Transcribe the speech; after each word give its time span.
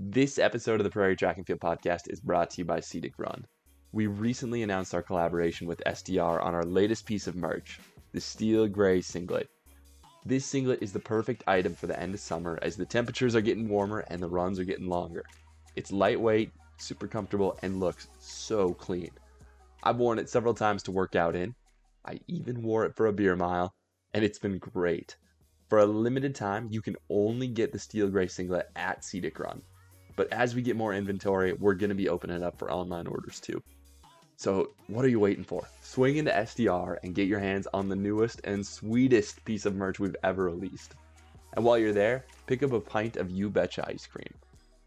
This 0.00 0.38
episode 0.38 0.78
of 0.78 0.84
the 0.84 0.90
Prairie 0.90 1.16
Track 1.16 1.38
and 1.38 1.44
Field 1.46 1.58
Podcast 1.58 2.08
is 2.08 2.20
brought 2.20 2.50
to 2.50 2.58
you 2.58 2.64
by 2.64 2.78
Cedic 2.78 3.14
Run. 3.18 3.44
We 3.90 4.06
recently 4.06 4.62
announced 4.62 4.94
our 4.94 5.02
collaboration 5.02 5.66
with 5.66 5.82
SDR 5.84 6.40
on 6.40 6.54
our 6.54 6.64
latest 6.64 7.04
piece 7.04 7.26
of 7.26 7.34
merch, 7.34 7.80
the 8.12 8.20
Steel 8.20 8.68
Gray 8.68 9.00
Singlet. 9.00 9.48
This 10.24 10.46
singlet 10.46 10.84
is 10.84 10.92
the 10.92 11.00
perfect 11.00 11.42
item 11.48 11.74
for 11.74 11.88
the 11.88 11.98
end 11.98 12.14
of 12.14 12.20
summer 12.20 12.60
as 12.62 12.76
the 12.76 12.86
temperatures 12.86 13.34
are 13.34 13.40
getting 13.40 13.68
warmer 13.68 14.04
and 14.06 14.22
the 14.22 14.28
runs 14.28 14.60
are 14.60 14.64
getting 14.64 14.86
longer. 14.86 15.24
It's 15.74 15.90
lightweight, 15.90 16.52
super 16.76 17.08
comfortable, 17.08 17.58
and 17.62 17.80
looks 17.80 18.06
so 18.20 18.74
clean. 18.74 19.10
I've 19.82 19.96
worn 19.96 20.20
it 20.20 20.30
several 20.30 20.54
times 20.54 20.84
to 20.84 20.92
work 20.92 21.16
out 21.16 21.34
in. 21.34 21.56
I 22.04 22.20
even 22.28 22.62
wore 22.62 22.84
it 22.84 22.94
for 22.94 23.08
a 23.08 23.12
beer 23.12 23.34
mile, 23.34 23.74
and 24.14 24.24
it's 24.24 24.38
been 24.38 24.58
great. 24.58 25.16
For 25.68 25.80
a 25.80 25.86
limited 25.86 26.36
time, 26.36 26.68
you 26.70 26.82
can 26.82 26.94
only 27.10 27.48
get 27.48 27.72
the 27.72 27.80
Steel 27.80 28.08
Gray 28.08 28.28
Singlet 28.28 28.70
at 28.76 29.02
Cedic 29.02 29.40
Run. 29.40 29.60
But 30.18 30.32
as 30.32 30.56
we 30.56 30.62
get 30.62 30.74
more 30.74 30.94
inventory, 30.94 31.52
we're 31.52 31.74
going 31.74 31.90
to 31.90 31.94
be 31.94 32.08
opening 32.08 32.42
up 32.42 32.58
for 32.58 32.72
online 32.72 33.06
orders 33.06 33.38
too. 33.38 33.62
So, 34.36 34.70
what 34.88 35.04
are 35.04 35.08
you 35.08 35.20
waiting 35.20 35.44
for? 35.44 35.64
Swing 35.80 36.16
into 36.16 36.32
SDR 36.32 36.96
and 37.04 37.14
get 37.14 37.28
your 37.28 37.38
hands 37.38 37.68
on 37.72 37.88
the 37.88 37.94
newest 37.94 38.40
and 38.42 38.66
sweetest 38.66 39.44
piece 39.44 39.64
of 39.64 39.76
merch 39.76 40.00
we've 40.00 40.16
ever 40.24 40.46
released. 40.46 40.96
And 41.54 41.64
while 41.64 41.78
you're 41.78 41.92
there, 41.92 42.24
pick 42.48 42.64
up 42.64 42.72
a 42.72 42.80
pint 42.80 43.16
of 43.16 43.30
You 43.30 43.48
Betcha 43.48 43.84
ice 43.86 44.08
cream. 44.08 44.34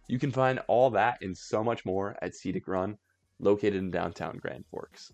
You 0.08 0.20
can 0.20 0.32
find 0.32 0.60
all 0.68 0.90
that 0.90 1.20
and 1.22 1.38
so 1.38 1.64
much 1.64 1.86
more 1.86 2.18
at 2.22 2.34
Cedic 2.34 2.68
Run, 2.68 2.98
located 3.40 3.76
in 3.76 3.90
downtown 3.90 4.36
Grand 4.36 4.66
Forks. 4.70 5.14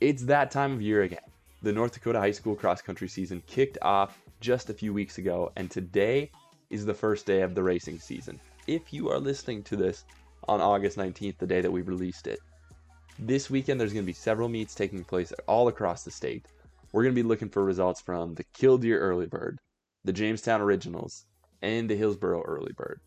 It's 0.00 0.22
that 0.22 0.50
time 0.50 0.72
of 0.72 0.80
year 0.80 1.02
again. 1.02 1.20
The 1.60 1.72
North 1.72 1.92
Dakota 1.92 2.18
High 2.18 2.30
School 2.30 2.54
cross 2.54 2.80
country 2.80 3.08
season 3.08 3.42
kicked 3.46 3.76
off 3.82 4.18
just 4.40 4.70
a 4.70 4.74
few 4.74 4.94
weeks 4.94 5.18
ago, 5.18 5.52
and 5.56 5.70
today 5.70 6.30
is 6.70 6.84
the 6.84 6.94
first 6.94 7.26
day 7.26 7.42
of 7.42 7.54
the 7.54 7.62
racing 7.62 7.98
season. 7.98 8.38
If 8.66 8.92
you 8.92 9.08
are 9.10 9.18
listening 9.18 9.62
to 9.64 9.76
this 9.76 10.04
on 10.48 10.60
August 10.60 10.98
19th, 10.98 11.38
the 11.38 11.46
day 11.46 11.60
that 11.60 11.70
we 11.70 11.82
released 11.82 12.26
it, 12.26 12.40
this 13.18 13.50
weekend 13.50 13.80
there's 13.80 13.92
going 13.92 14.04
to 14.04 14.06
be 14.06 14.12
several 14.12 14.48
meets 14.48 14.74
taking 14.74 15.02
place 15.02 15.32
all 15.46 15.68
across 15.68 16.04
the 16.04 16.10
state. 16.10 16.46
We're 16.92 17.02
going 17.02 17.14
to 17.14 17.22
be 17.22 17.26
looking 17.26 17.48
for 17.48 17.64
results 17.64 18.00
from 18.00 18.34
the 18.34 18.44
Killdeer 18.52 18.98
Early 18.98 19.26
Bird, 19.26 19.58
the 20.04 20.12
Jamestown 20.12 20.60
Originals, 20.60 21.24
and 21.62 21.88
the 21.88 21.96
Hillsboro 21.96 22.42
Early 22.42 22.72
Bird. 22.72 23.00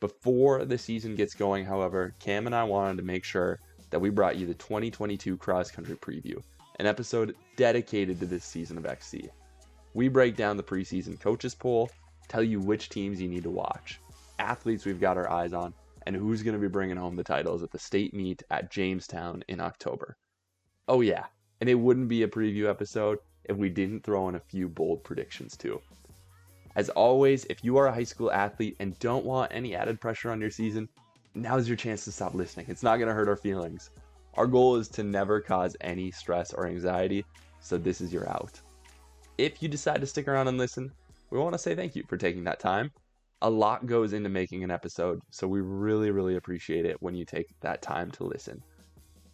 Before 0.00 0.64
the 0.64 0.78
season 0.78 1.14
gets 1.14 1.34
going, 1.34 1.64
however, 1.64 2.14
Cam 2.20 2.46
and 2.46 2.54
I 2.54 2.64
wanted 2.64 2.96
to 2.98 3.02
make 3.02 3.24
sure 3.24 3.60
that 3.90 4.00
we 4.00 4.10
brought 4.10 4.36
you 4.36 4.46
the 4.46 4.54
2022 4.54 5.36
cross 5.36 5.70
country 5.70 5.96
preview, 5.96 6.42
an 6.78 6.86
episode 6.86 7.34
dedicated 7.56 8.20
to 8.20 8.26
this 8.26 8.44
season 8.44 8.78
of 8.78 8.86
XC. 8.86 9.28
We 9.94 10.08
break 10.08 10.36
down 10.36 10.56
the 10.56 10.62
preseason 10.62 11.18
coaches 11.20 11.54
poll, 11.54 11.90
tell 12.28 12.42
you 12.42 12.60
which 12.60 12.88
teams 12.88 13.20
you 13.20 13.28
need 13.28 13.42
to 13.44 13.50
watch, 13.50 14.00
athletes 14.38 14.84
we've 14.84 15.00
got 15.00 15.16
our 15.16 15.30
eyes 15.30 15.52
on, 15.52 15.74
and 16.06 16.14
who's 16.14 16.42
going 16.42 16.54
to 16.54 16.60
be 16.60 16.68
bringing 16.68 16.96
home 16.96 17.16
the 17.16 17.24
titles 17.24 17.62
at 17.62 17.70
the 17.70 17.78
state 17.78 18.14
meet 18.14 18.42
at 18.50 18.70
Jamestown 18.70 19.42
in 19.48 19.60
October. 19.60 20.16
Oh, 20.88 21.00
yeah, 21.00 21.26
and 21.60 21.70
it 21.70 21.74
wouldn't 21.74 22.08
be 22.08 22.22
a 22.22 22.28
preview 22.28 22.68
episode 22.68 23.18
if 23.44 23.56
we 23.56 23.70
didn't 23.70 24.04
throw 24.04 24.28
in 24.28 24.34
a 24.34 24.40
few 24.40 24.68
bold 24.68 25.02
predictions 25.04 25.56
too. 25.56 25.80
As 26.76 26.90
always, 26.90 27.44
if 27.46 27.62
you 27.62 27.76
are 27.76 27.86
a 27.86 27.94
high 27.94 28.04
school 28.04 28.32
athlete 28.32 28.76
and 28.80 28.98
don't 28.98 29.24
want 29.24 29.52
any 29.54 29.76
added 29.76 30.00
pressure 30.00 30.30
on 30.30 30.40
your 30.40 30.50
season, 30.50 30.88
now's 31.34 31.68
your 31.68 31.76
chance 31.76 32.04
to 32.04 32.12
stop 32.12 32.34
listening. 32.34 32.66
It's 32.68 32.82
not 32.82 32.96
going 32.96 33.08
to 33.08 33.14
hurt 33.14 33.28
our 33.28 33.36
feelings. 33.36 33.90
Our 34.34 34.46
goal 34.46 34.76
is 34.76 34.88
to 34.88 35.04
never 35.04 35.40
cause 35.40 35.76
any 35.80 36.10
stress 36.10 36.52
or 36.52 36.66
anxiety, 36.66 37.24
so 37.60 37.78
this 37.78 38.00
is 38.00 38.12
your 38.12 38.28
out. 38.28 38.60
If 39.38 39.62
you 39.62 39.68
decide 39.68 40.00
to 40.00 40.06
stick 40.06 40.26
around 40.26 40.48
and 40.48 40.58
listen, 40.58 40.90
we 41.34 41.40
want 41.40 41.52
to 41.52 41.58
say 41.58 41.74
thank 41.74 41.96
you 41.96 42.04
for 42.08 42.16
taking 42.16 42.44
that 42.44 42.60
time. 42.60 42.92
A 43.42 43.50
lot 43.50 43.86
goes 43.86 44.12
into 44.12 44.28
making 44.28 44.62
an 44.62 44.70
episode, 44.70 45.20
so 45.30 45.46
we 45.46 45.60
really, 45.60 46.10
really 46.10 46.36
appreciate 46.36 46.86
it 46.86 46.96
when 47.02 47.14
you 47.14 47.24
take 47.24 47.48
that 47.60 47.82
time 47.82 48.10
to 48.12 48.24
listen. 48.24 48.62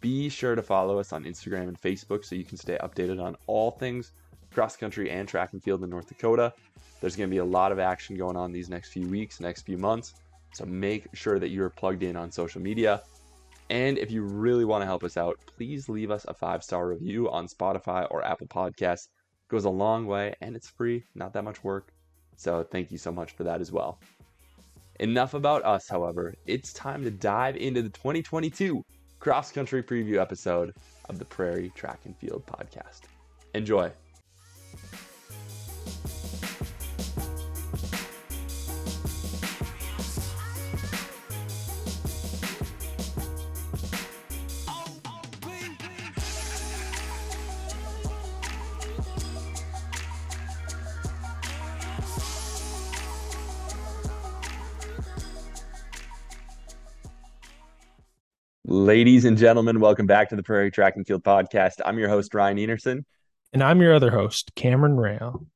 Be 0.01 0.27
sure 0.27 0.55
to 0.55 0.63
follow 0.63 0.99
us 0.99 1.13
on 1.13 1.23
Instagram 1.25 1.67
and 1.67 1.79
Facebook 1.79 2.25
so 2.25 2.35
you 2.35 2.43
can 2.43 2.57
stay 2.57 2.77
updated 2.81 3.23
on 3.23 3.37
all 3.45 3.71
things 3.71 4.11
cross 4.51 4.75
country 4.75 5.09
and 5.09 5.27
track 5.27 5.53
and 5.53 5.63
field 5.63 5.83
in 5.83 5.89
North 5.89 6.07
Dakota. 6.07 6.53
There's 6.99 7.15
going 7.15 7.29
to 7.29 7.33
be 7.33 7.37
a 7.37 7.45
lot 7.45 7.71
of 7.71 7.79
action 7.79 8.17
going 8.17 8.35
on 8.35 8.51
these 8.51 8.69
next 8.69 8.89
few 8.89 9.07
weeks, 9.07 9.39
next 9.39 9.61
few 9.61 9.77
months. 9.77 10.15
So 10.53 10.65
make 10.65 11.07
sure 11.13 11.39
that 11.39 11.49
you're 11.49 11.69
plugged 11.69 12.03
in 12.03 12.15
on 12.15 12.31
social 12.31 12.61
media. 12.61 13.01
And 13.69 13.97
if 13.97 14.11
you 14.11 14.23
really 14.23 14.65
want 14.65 14.81
to 14.81 14.85
help 14.85 15.03
us 15.03 15.15
out, 15.15 15.39
please 15.55 15.87
leave 15.87 16.11
us 16.11 16.25
a 16.27 16.33
five 16.33 16.63
star 16.63 16.87
review 16.87 17.29
on 17.29 17.47
Spotify 17.47 18.05
or 18.11 18.25
Apple 18.25 18.47
Podcasts 18.47 19.05
It 19.05 19.47
goes 19.49 19.63
a 19.63 19.69
long 19.69 20.05
way 20.05 20.35
and 20.41 20.55
it's 20.55 20.69
free, 20.69 21.05
not 21.15 21.31
that 21.33 21.43
much 21.43 21.63
work. 21.63 21.93
So 22.41 22.63
thank 22.63 22.91
you 22.91 22.97
so 22.97 23.11
much 23.11 23.33
for 23.33 23.43
that 23.43 23.61
as 23.61 23.71
well. 23.71 23.99
Enough 24.99 25.35
about 25.35 25.63
us, 25.63 25.87
however. 25.87 26.33
It's 26.47 26.73
time 26.73 27.03
to 27.03 27.11
dive 27.11 27.55
into 27.55 27.83
the 27.83 27.89
2022 27.89 28.83
cross 29.19 29.51
country 29.51 29.83
preview 29.83 30.19
episode 30.19 30.73
of 31.07 31.19
the 31.19 31.25
Prairie 31.25 31.71
Track 31.75 31.99
and 32.05 32.17
Field 32.17 32.43
podcast. 32.47 33.01
Enjoy. 33.53 33.91
Ladies 58.91 59.23
and 59.23 59.37
gentlemen, 59.37 59.79
welcome 59.79 60.05
back 60.05 60.27
to 60.27 60.35
the 60.35 60.43
Prairie 60.43 60.69
Track 60.69 60.97
and 60.97 61.07
Field 61.07 61.23
Podcast. 61.23 61.75
I'm 61.85 61.97
your 61.97 62.09
host, 62.09 62.33
Ryan 62.33 62.57
Enerson. 62.57 63.05
And 63.53 63.63
I'm 63.63 63.79
your 63.79 63.93
other 63.93 64.11
host, 64.11 64.53
Cameron 64.53 64.97
Rail. 64.97 65.47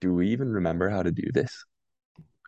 Do 0.00 0.14
we 0.14 0.28
even 0.28 0.50
remember 0.50 0.88
how 0.88 1.02
to 1.02 1.12
do 1.12 1.30
this? 1.34 1.66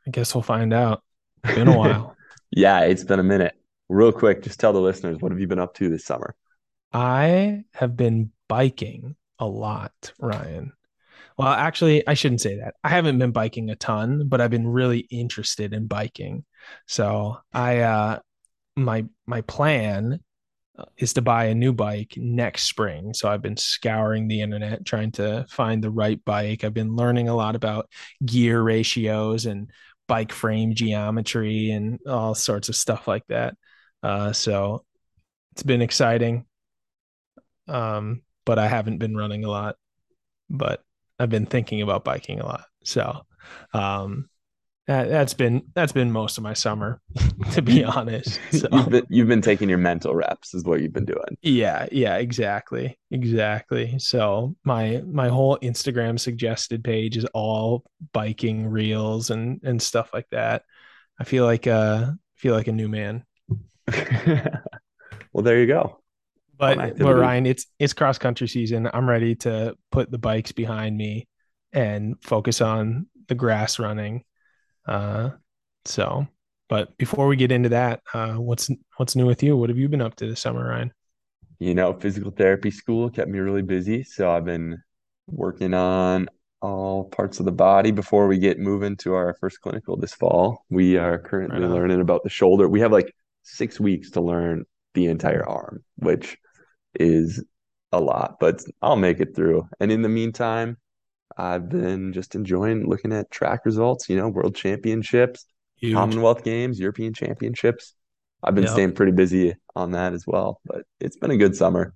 I 0.07 0.11
guess 0.11 0.35
we'll 0.35 0.41
find 0.41 0.73
out. 0.73 1.03
It's 1.45 1.57
been 1.57 1.69
a 1.69 1.77
while. 1.77 2.17
yeah, 2.51 2.85
it's 2.85 3.05
been 3.05 3.21
a 3.21 3.23
minute. 3.23 3.53
Real 3.91 4.11
quick, 4.11 4.43
just 4.43 4.59
tell 4.59 4.73
the 4.73 4.81
listeners 4.81 5.19
what 5.21 5.31
have 5.31 5.41
you 5.43 5.47
been 5.47 5.59
up 5.59 5.75
to 5.75 5.91
this 5.91 6.07
summer? 6.07 6.35
I 6.91 7.65
have 7.75 7.95
been 7.95 8.33
biking 8.49 9.15
a 9.39 9.47
lot, 9.47 10.15
Ryan. 10.19 10.73
Well, 11.37 11.49
actually, 11.49 12.09
I 12.09 12.15
shouldn't 12.15 12.41
say 12.41 12.57
that. 12.61 12.77
I 12.83 12.89
haven't 12.89 13.19
been 13.19 13.33
biking 13.33 13.69
a 13.69 13.77
ton, 13.77 14.27
but 14.27 14.41
I've 14.41 14.51
been 14.51 14.69
really 14.69 15.01
interested 15.01 15.75
in 15.75 15.87
biking. 15.87 16.47
So 16.87 17.37
I 17.53 17.81
uh 17.81 18.19
my 18.85 19.05
my 19.27 19.41
plan 19.43 20.21
uh, 20.79 20.85
is 20.97 21.13
to 21.15 21.23
buy 21.23 21.47
a 21.47 21.55
new 21.55 21.73
bike 21.73 22.15
next 22.17 22.65
spring. 22.65 23.15
So 23.15 23.29
I've 23.29 23.43
been 23.43 23.57
scouring 23.57 24.29
the 24.29 24.41
internet 24.41 24.85
trying 24.85 25.13
to 25.13 25.47
find 25.49 25.83
the 25.83 25.91
right 25.91 26.23
bike. 26.25 26.65
I've 26.65 26.75
been 26.75 26.97
learning 26.97 27.29
a 27.29 27.35
lot 27.37 27.57
about 27.57 27.91
gear 28.25 28.63
ratios 28.63 29.47
and 29.47 29.71
bike 30.07 30.33
frame 30.33 30.75
geometry 30.75 31.71
and 31.71 31.99
all 32.07 32.35
sorts 32.35 32.69
of 32.69 32.77
stuff 32.77 33.07
like 33.07 33.27
that. 33.29 33.55
Uh, 34.03 34.33
so 34.33 34.85
it's 35.53 35.63
been 35.63 35.83
exciting. 35.83 36.47
Um, 37.67 38.23
but 38.47 38.59
I 38.59 38.67
haven't 38.67 38.99
been 38.99 39.17
running 39.17 39.45
a 39.45 39.51
lot, 39.51 39.77
but 40.49 40.83
I've 41.19 41.29
been 41.29 41.47
thinking 41.47 41.83
about 41.83 42.05
biking 42.05 42.41
a 42.41 42.47
lot. 42.47 42.65
So, 42.85 43.27
um, 43.75 44.31
that, 44.89 45.11
has 45.11 45.35
been 45.35 45.63
that's 45.75 45.93
been 45.93 46.11
most 46.11 46.39
of 46.39 46.43
my 46.43 46.55
summer, 46.55 47.01
to 47.53 47.63
be 47.63 47.85
honest. 47.85 48.41
So. 48.51 48.67
you've, 48.73 48.89
been, 48.89 49.07
you've 49.11 49.29
been 49.29 49.43
taking 49.43 49.69
your 49.69 49.79
mental 49.79 50.15
reps, 50.15 50.55
is 50.55 50.65
what 50.65 50.81
you've 50.81 50.95
been 50.95 51.05
doing. 51.05 51.37
Yeah, 51.43 51.87
yeah, 51.93 52.17
exactly, 52.17 52.99
exactly. 53.11 53.99
So 53.99 54.57
my 54.65 55.03
my 55.07 55.29
whole 55.29 55.59
Instagram 55.59 56.19
suggested 56.19 56.83
page 56.83 57.17
is 57.19 57.27
all 57.35 57.85
biking 58.13 58.67
reels 58.67 59.31
and 59.31 59.61
and 59.63 59.81
stuff 59.81 60.11
like 60.15 60.29
that. 60.31 60.63
I 61.21 61.25
feel 61.25 61.45
like 61.45 61.67
uh 61.67 62.13
feel 62.37 62.55
like 62.55 62.69
a 62.69 62.73
new 62.73 62.89
man. 62.89 63.25
well, 65.33 65.45
there 65.45 65.61
you 65.61 65.67
go. 65.67 66.01
But 66.57 66.99
but 66.99 67.15
Ryan, 67.15 67.45
it's 67.45 67.67
it's 67.79 67.93
cross 67.93 68.17
country 68.17 68.49
season. 68.49 68.89
I'm 68.93 69.09
ready 69.09 69.35
to 69.37 69.77
put 69.93 70.11
the 70.11 70.19
bikes 70.19 70.53
behind 70.53 70.97
me 70.97 71.29
and 71.75 72.17
focus 72.23 72.63
on 72.63 73.07
the 73.29 73.35
grass 73.35 73.79
running 73.79 74.25
uh, 74.89 75.31
so, 75.85 76.27
but 76.69 76.97
before 76.99 77.29
we 77.29 77.37
get 77.37 77.53
into 77.53 77.69
that, 77.71 78.03
uh, 78.15 78.35
what's 78.35 78.71
what's 78.97 79.15
new 79.15 79.27
with 79.27 79.43
you? 79.43 79.57
What 79.57 79.69
have 79.69 79.79
you 79.79 79.89
been 79.89 80.03
up 80.03 80.17
to 80.17 80.27
this 80.27 80.41
summer, 80.41 80.69
Ryan? 80.69 80.93
You 81.59 81.75
know, 81.75 81.93
physical 81.93 82.31
therapy 82.31 82.71
school 82.71 83.11
kept 83.11 83.31
me 83.31 83.39
really 83.39 83.63
busy, 83.63 84.03
so 84.03 84.31
I've 84.31 84.45
been 84.45 84.83
working 85.27 85.75
on 85.75 86.29
all 86.61 87.05
parts 87.05 87.39
of 87.39 87.47
the 87.47 87.53
body 87.53 87.91
before 87.91 88.27
we 88.27 88.39
get 88.39 88.59
moving 88.59 88.97
to 88.97 89.15
our 89.15 89.35
first 89.41 89.61
clinical 89.61 89.97
this 89.97 90.15
fall. 90.15 90.65
We 90.71 90.97
are 90.97 91.19
currently 91.19 91.61
right 91.61 91.71
learning 91.71 92.01
about 92.01 92.25
the 92.25 92.31
shoulder. 92.31 92.69
We 92.69 92.81
have 92.81 92.93
like 92.93 93.15
six 93.43 93.79
weeks 93.79 94.11
to 94.13 94.21
learn 94.21 94.65
the 94.95 95.07
entire 95.07 95.47
arm, 95.49 95.85
which 95.97 96.37
is 96.99 97.43
a 97.93 98.01
lot, 98.01 98.37
but 98.41 98.63
I'll 98.83 98.97
make 98.97 99.21
it 99.21 99.35
through. 99.35 99.69
And 99.81 99.93
in 99.93 100.03
the 100.03 100.09
meantime, 100.09 100.77
I've 101.37 101.69
been 101.69 102.13
just 102.13 102.35
enjoying 102.35 102.89
looking 102.89 103.13
at 103.13 103.31
track 103.31 103.65
results, 103.65 104.09
you 104.09 104.17
know, 104.17 104.29
world 104.29 104.55
championships, 104.55 105.47
Huge. 105.77 105.95
Commonwealth 105.95 106.43
Games, 106.43 106.81
European 106.81 107.15
Championships. 107.15 107.95
I've 108.43 108.55
been 108.55 108.65
Yep. 108.65 108.73
staying 108.73 108.93
pretty 108.95 109.13
busy 109.13 109.55
on 109.77 109.93
that 109.93 110.13
as 110.13 110.25
well, 110.27 110.61
but 110.65 110.85
it's 111.01 111.17
been 111.17 111.31
a 111.31 111.37
good 111.37 111.55
summer. 111.55 111.95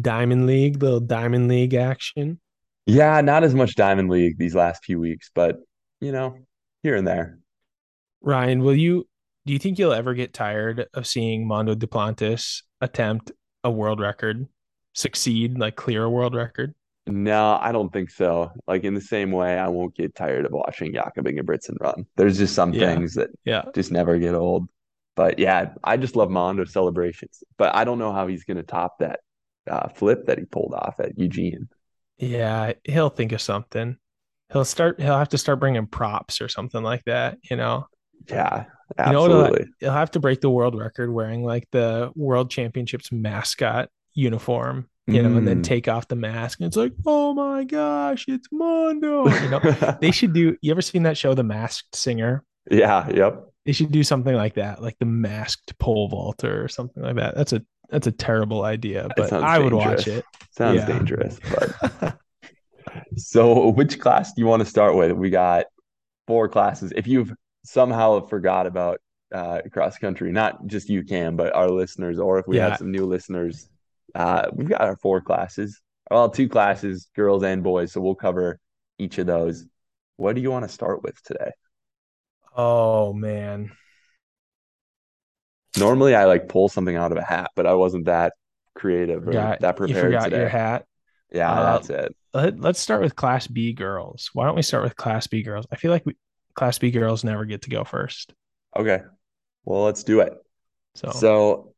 Diamond 0.00 0.46
League, 0.46 0.82
little 0.82 1.00
Diamond 1.00 1.48
League 1.48 1.74
action. 1.74 2.40
Yeah, 2.86 3.20
not 3.20 3.42
as 3.44 3.54
much 3.54 3.74
Diamond 3.74 4.10
League 4.10 4.38
these 4.38 4.54
last 4.54 4.84
few 4.84 5.00
weeks, 5.00 5.30
but 5.34 5.56
you 6.00 6.12
know, 6.12 6.36
here 6.82 6.94
and 6.94 7.06
there. 7.06 7.38
Ryan, 8.20 8.62
will 8.62 8.76
you 8.76 9.08
do 9.44 9.52
you 9.52 9.58
think 9.60 9.78
you'll 9.78 9.92
ever 9.92 10.14
get 10.14 10.32
tired 10.34 10.86
of 10.92 11.06
seeing 11.06 11.46
Mondo 11.46 11.74
Duplantis 11.74 12.62
attempt 12.80 13.30
a 13.62 13.70
world 13.70 14.00
record, 14.00 14.46
succeed, 14.92 15.56
like 15.58 15.76
clear 15.76 16.04
a 16.04 16.10
world 16.10 16.34
record? 16.34 16.74
No, 17.06 17.56
I 17.60 17.70
don't 17.72 17.92
think 17.92 18.10
so. 18.10 18.50
Like 18.66 18.82
in 18.84 18.94
the 18.94 19.00
same 19.00 19.30
way, 19.30 19.56
I 19.58 19.68
won't 19.68 19.94
get 19.94 20.14
tired 20.16 20.44
of 20.44 20.52
watching 20.52 20.92
Jakob 20.92 21.26
Ingebrigtsen 21.26 21.76
run. 21.80 22.06
There's 22.16 22.36
just 22.38 22.54
some 22.54 22.72
Yeah. 22.72 22.94
things 22.94 23.14
that 23.14 23.30
Yeah. 23.44 23.64
just 23.74 23.92
never 23.92 24.18
get 24.18 24.34
old. 24.34 24.68
But 25.14 25.38
yeah, 25.38 25.74
I 25.84 25.96
just 25.96 26.16
love 26.16 26.30
Mondo 26.30 26.64
celebrations. 26.64 27.42
But 27.58 27.74
I 27.74 27.84
don't 27.84 27.98
know 27.98 28.12
how 28.12 28.26
he's 28.26 28.44
going 28.44 28.56
to 28.58 28.62
top 28.64 28.98
that 28.98 29.20
uh, 29.68 29.88
flip 29.88 30.26
that 30.26 30.38
he 30.38 30.44
pulled 30.44 30.74
off 30.74 31.00
at 31.00 31.18
Eugene. 31.18 31.68
Yeah, 32.18 32.72
he'll 32.84 33.08
think 33.10 33.32
of 33.32 33.40
something. 33.40 33.96
He'll 34.52 34.64
start 34.64 35.00
he'll 35.00 35.18
have 35.18 35.30
to 35.30 35.38
start 35.38 35.58
bringing 35.60 35.86
props 35.86 36.40
or 36.40 36.48
something 36.48 36.82
like 36.82 37.04
that, 37.04 37.38
you 37.50 37.56
know. 37.56 37.86
Yeah, 38.28 38.64
You 38.98 39.12
know 39.12 39.26
absolutely. 39.26 39.66
He'll 39.80 39.92
have 39.92 40.10
to 40.12 40.20
break 40.20 40.40
the 40.40 40.50
world 40.50 40.76
record 40.78 41.12
wearing 41.12 41.44
like 41.44 41.68
the 41.72 42.12
World 42.14 42.50
Championships 42.50 43.10
mascot 43.12 43.90
uniform, 44.14 44.88
you 45.06 45.22
know, 45.22 45.36
and 45.36 45.46
then 45.46 45.60
Mm. 45.60 45.64
take 45.64 45.88
off 45.88 46.08
the 46.08 46.16
mask 46.16 46.58
and 46.60 46.66
it's 46.66 46.76
like, 46.76 46.92
"Oh 47.06 47.32
my 47.34 47.64
gosh, 47.64 48.26
it's 48.28 48.48
Mondo." 48.50 49.26
You 49.28 49.48
know, 49.50 49.60
they 50.00 50.10
should 50.10 50.32
do 50.32 50.56
you 50.60 50.70
ever 50.70 50.82
seen 50.82 51.04
that 51.04 51.16
show 51.16 51.34
The 51.34 51.44
Masked 51.44 51.94
Singer? 51.94 52.44
Yeah, 52.70 53.08
yep. 53.10 53.44
They 53.64 53.72
should 53.72 53.92
do 53.92 54.02
something 54.02 54.34
like 54.34 54.54
that, 54.54 54.82
like 54.82 54.96
the 54.98 55.06
masked 55.06 55.78
pole 55.78 56.08
vaulter 56.08 56.62
or 56.62 56.68
something 56.68 57.02
like 57.02 57.16
that. 57.16 57.34
That's 57.36 57.52
a 57.52 57.62
that's 57.88 58.06
a 58.08 58.12
terrible 58.12 58.64
idea, 58.64 59.08
but 59.16 59.32
I 59.32 59.58
would 59.60 59.72
watch 59.72 60.08
it. 60.08 60.24
Sounds 60.50 60.76
Yeah. 60.80 60.86
dangerous, 60.86 61.38
but 61.48 62.18
so 63.16 63.68
which 63.68 63.98
class 64.00 64.32
do 64.32 64.40
you 64.42 64.46
want 64.46 64.60
to 64.60 64.66
start 64.68 64.96
with? 64.96 65.12
We 65.12 65.30
got 65.30 65.66
four 66.26 66.48
classes. 66.48 66.92
If 66.96 67.06
you've 67.06 67.32
somehow 67.64 68.20
forgot 68.26 68.66
about 68.66 69.00
uh, 69.34 69.60
cross 69.72 69.98
country, 69.98 70.30
not 70.32 70.66
just 70.66 70.88
you 70.88 71.02
can, 71.02 71.34
but 71.36 71.54
our 71.54 71.68
listeners, 71.68 72.18
or 72.18 72.38
if 72.38 72.46
we 72.46 72.56
Yeah. 72.56 72.68
have 72.70 72.78
some 72.78 72.90
new 72.92 73.04
listeners, 73.06 73.68
uh, 74.16 74.48
we've 74.52 74.68
got 74.68 74.80
our 74.80 74.96
four 74.96 75.20
classes. 75.20 75.80
Well, 76.10 76.30
two 76.30 76.48
classes, 76.48 77.08
girls 77.14 77.42
and 77.42 77.62
boys. 77.62 77.92
So 77.92 78.00
we'll 78.00 78.14
cover 78.14 78.58
each 78.98 79.18
of 79.18 79.26
those. 79.26 79.64
What 80.16 80.34
do 80.34 80.40
you 80.40 80.50
want 80.50 80.64
to 80.64 80.68
start 80.68 81.02
with 81.02 81.22
today? 81.22 81.50
Oh 82.56 83.12
man. 83.12 83.72
Normally, 85.78 86.14
I 86.14 86.24
like 86.24 86.48
pull 86.48 86.68
something 86.68 86.96
out 86.96 87.12
of 87.12 87.18
a 87.18 87.22
hat, 87.22 87.50
but 87.54 87.66
I 87.66 87.74
wasn't 87.74 88.06
that 88.06 88.32
creative 88.74 89.22
or 89.22 89.26
Forgot, 89.26 89.60
that 89.60 89.76
prepared. 89.76 89.96
you 89.96 90.02
forgot 90.18 90.24
today. 90.24 90.38
your 90.38 90.48
hat. 90.48 90.86
Yeah, 91.30 91.52
Uh, 91.52 91.72
that's 91.72 91.90
it. 91.90 92.16
Let, 92.32 92.60
let's 92.60 92.80
start 92.80 93.02
with 93.02 93.16
Class 93.16 93.46
B 93.46 93.72
girls. 93.72 94.30
Why 94.32 94.46
don't 94.46 94.56
we 94.56 94.62
start 94.62 94.84
with 94.84 94.96
Class 94.96 95.26
B 95.26 95.42
girls? 95.42 95.66
I 95.70 95.76
feel 95.76 95.90
like 95.90 96.06
we, 96.06 96.16
Class 96.54 96.78
B 96.78 96.90
girls 96.90 97.24
never 97.24 97.44
get 97.44 97.62
to 97.62 97.70
go 97.70 97.84
first. 97.84 98.32
Okay. 98.74 99.00
Well, 99.64 99.82
let's 99.84 100.04
do 100.04 100.20
it. 100.20 100.32
So, 100.94 101.10
So 101.10 101.74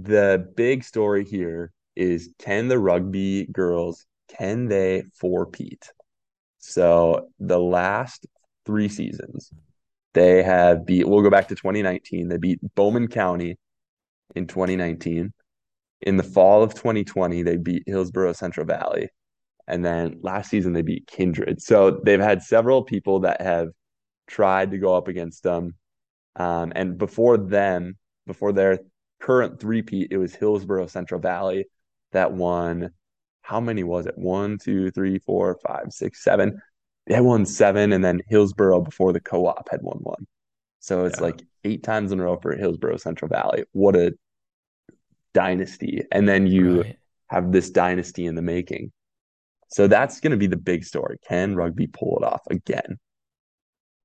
the 0.00 0.50
big 0.56 0.84
story 0.84 1.24
here 1.24 1.72
is 1.94 2.30
can 2.38 2.68
the 2.68 2.78
rugby 2.78 3.46
girls 3.46 4.06
can 4.28 4.68
they 4.68 5.04
four-peat? 5.14 5.90
So 6.58 7.28
the 7.38 7.58
last 7.58 8.26
three 8.64 8.88
seasons, 8.88 9.50
they 10.14 10.42
have 10.42 10.86
beat, 10.86 11.06
we'll 11.06 11.22
go 11.22 11.30
back 11.30 11.48
to 11.48 11.54
2019. 11.54 12.28
They 12.28 12.38
beat 12.38 12.60
Bowman 12.74 13.08
County 13.08 13.58
in 14.34 14.46
2019. 14.46 15.32
In 16.02 16.16
the 16.16 16.22
fall 16.22 16.62
of 16.62 16.74
2020, 16.74 17.42
they 17.42 17.56
beat 17.56 17.82
Hillsboro 17.86 18.32
Central 18.32 18.66
Valley. 18.66 19.08
And 19.66 19.84
then 19.84 20.18
last 20.22 20.50
season, 20.50 20.72
they 20.72 20.82
beat 20.82 21.06
Kindred. 21.06 21.62
So 21.62 22.00
they've 22.04 22.20
had 22.20 22.42
several 22.42 22.82
people 22.82 23.20
that 23.20 23.40
have 23.40 23.68
tried 24.26 24.70
to 24.72 24.78
go 24.78 24.96
up 24.96 25.08
against 25.08 25.42
them. 25.42 25.74
Um, 26.36 26.72
and 26.74 26.96
before 26.98 27.36
them, 27.36 27.96
before 28.26 28.52
their 28.52 28.78
current 29.22 29.60
three-peat, 29.60 30.08
it 30.10 30.18
was 30.18 30.34
Hillsboro 30.34 30.88
Central 30.88 31.20
Valley 31.20 31.66
that 32.10 32.32
won. 32.32 32.90
How 33.40 33.60
many 33.60 33.84
was 33.84 34.06
it? 34.06 34.18
One, 34.18 34.58
two, 34.58 34.90
three, 34.90 35.18
four, 35.18 35.58
five, 35.66 35.86
six, 35.90 36.22
seven. 36.22 36.60
They 37.06 37.14
had 37.14 37.24
won 37.24 37.46
seven, 37.46 37.92
and 37.92 38.04
then 38.04 38.20
Hillsboro 38.28 38.82
before 38.82 39.12
the 39.12 39.20
co-op 39.20 39.68
had 39.70 39.82
won 39.82 39.98
one. 39.98 40.26
So 40.80 41.04
it's 41.06 41.18
Yeah. 41.18 41.26
like 41.26 41.42
eight 41.64 41.82
times 41.82 42.12
in 42.12 42.20
a 42.20 42.24
row 42.24 42.36
for 42.36 42.54
Hillsboro 42.54 42.96
Central 42.98 43.28
Valley. 43.28 43.64
What 43.72 43.96
a 43.96 44.14
dynasty. 45.34 46.02
And 46.12 46.28
then 46.28 46.46
you 46.46 46.82
right. 46.82 46.98
have 47.28 47.52
this 47.52 47.70
dynasty 47.70 48.26
in 48.26 48.34
the 48.34 48.42
making. 48.42 48.92
So 49.68 49.86
that's 49.86 50.20
going 50.20 50.32
to 50.32 50.36
be 50.36 50.48
the 50.48 50.56
big 50.56 50.84
story. 50.84 51.18
Can 51.26 51.56
rugby 51.56 51.86
pull 51.86 52.18
it 52.18 52.24
off 52.24 52.42
again? 52.50 52.98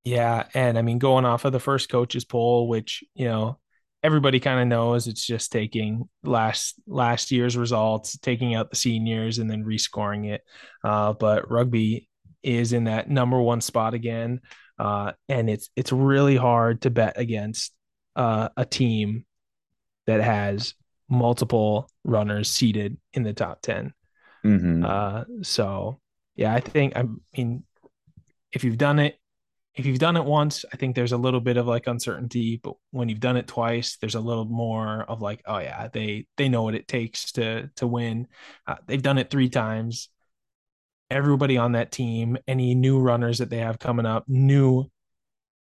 Yeah, 0.04 0.48
and 0.54 0.78
I 0.78 0.82
mean, 0.82 0.98
going 0.98 1.26
off 1.26 1.44
of 1.44 1.52
the 1.52 1.60
first 1.60 1.90
coaches 1.90 2.24
poll, 2.24 2.68
which 2.68 3.04
you 3.14 3.26
know 3.26 3.58
everybody 4.02 4.40
kind 4.40 4.60
of 4.60 4.68
knows, 4.68 5.06
it's 5.06 5.26
just 5.26 5.50
taking 5.52 6.08
last 6.22 6.74
last 6.86 7.30
year's 7.30 7.56
results, 7.56 8.16
taking 8.18 8.54
out 8.54 8.70
the 8.70 8.76
seniors, 8.76 9.38
and 9.38 9.50
then 9.50 9.64
rescoring 9.64 10.30
it. 10.30 10.42
Uh, 10.84 11.12
but 11.12 11.50
rugby 11.50 12.08
is 12.42 12.72
in 12.72 12.84
that 12.84 13.10
number 13.10 13.40
one 13.40 13.60
spot 13.60 13.94
again, 13.94 14.40
uh, 14.78 15.12
and 15.28 15.50
it's 15.50 15.70
it's 15.76 15.92
really 15.92 16.36
hard 16.36 16.82
to 16.82 16.90
bet 16.90 17.18
against 17.18 17.74
uh, 18.16 18.48
a 18.56 18.64
team 18.64 19.24
that 20.06 20.20
has 20.20 20.74
multiple 21.08 21.90
runners 22.04 22.50
seated 22.50 22.96
in 23.12 23.22
the 23.22 23.32
top 23.32 23.60
ten. 23.62 23.92
Mhm. 24.44 24.84
Uh, 24.84 25.24
so 25.42 26.00
yeah, 26.36 26.54
I 26.54 26.60
think 26.60 26.96
I 26.96 27.04
mean, 27.36 27.64
if 28.52 28.62
you've 28.62 28.78
done 28.78 28.98
it, 29.00 29.17
if 29.78 29.86
you've 29.86 30.00
done 30.00 30.16
it 30.16 30.24
once, 30.24 30.64
I 30.72 30.76
think 30.76 30.96
there's 30.96 31.12
a 31.12 31.16
little 31.16 31.40
bit 31.40 31.56
of 31.56 31.68
like 31.68 31.86
uncertainty, 31.86 32.60
but 32.60 32.74
when 32.90 33.08
you've 33.08 33.20
done 33.20 33.36
it 33.36 33.46
twice, 33.46 33.96
there's 33.96 34.16
a 34.16 34.20
little 34.20 34.44
more 34.44 35.04
of 35.04 35.22
like, 35.22 35.40
oh 35.46 35.58
yeah, 35.58 35.86
they 35.92 36.26
they 36.36 36.48
know 36.48 36.64
what 36.64 36.74
it 36.74 36.88
takes 36.88 37.30
to 37.32 37.70
to 37.76 37.86
win. 37.86 38.26
Uh, 38.66 38.74
they've 38.86 39.02
done 39.02 39.18
it 39.18 39.30
three 39.30 39.48
times. 39.48 40.08
Everybody 41.10 41.56
on 41.56 41.72
that 41.72 41.92
team, 41.92 42.36
any 42.48 42.74
new 42.74 42.98
runners 42.98 43.38
that 43.38 43.50
they 43.50 43.58
have 43.58 43.78
coming 43.78 44.04
up, 44.04 44.24
knew 44.26 44.90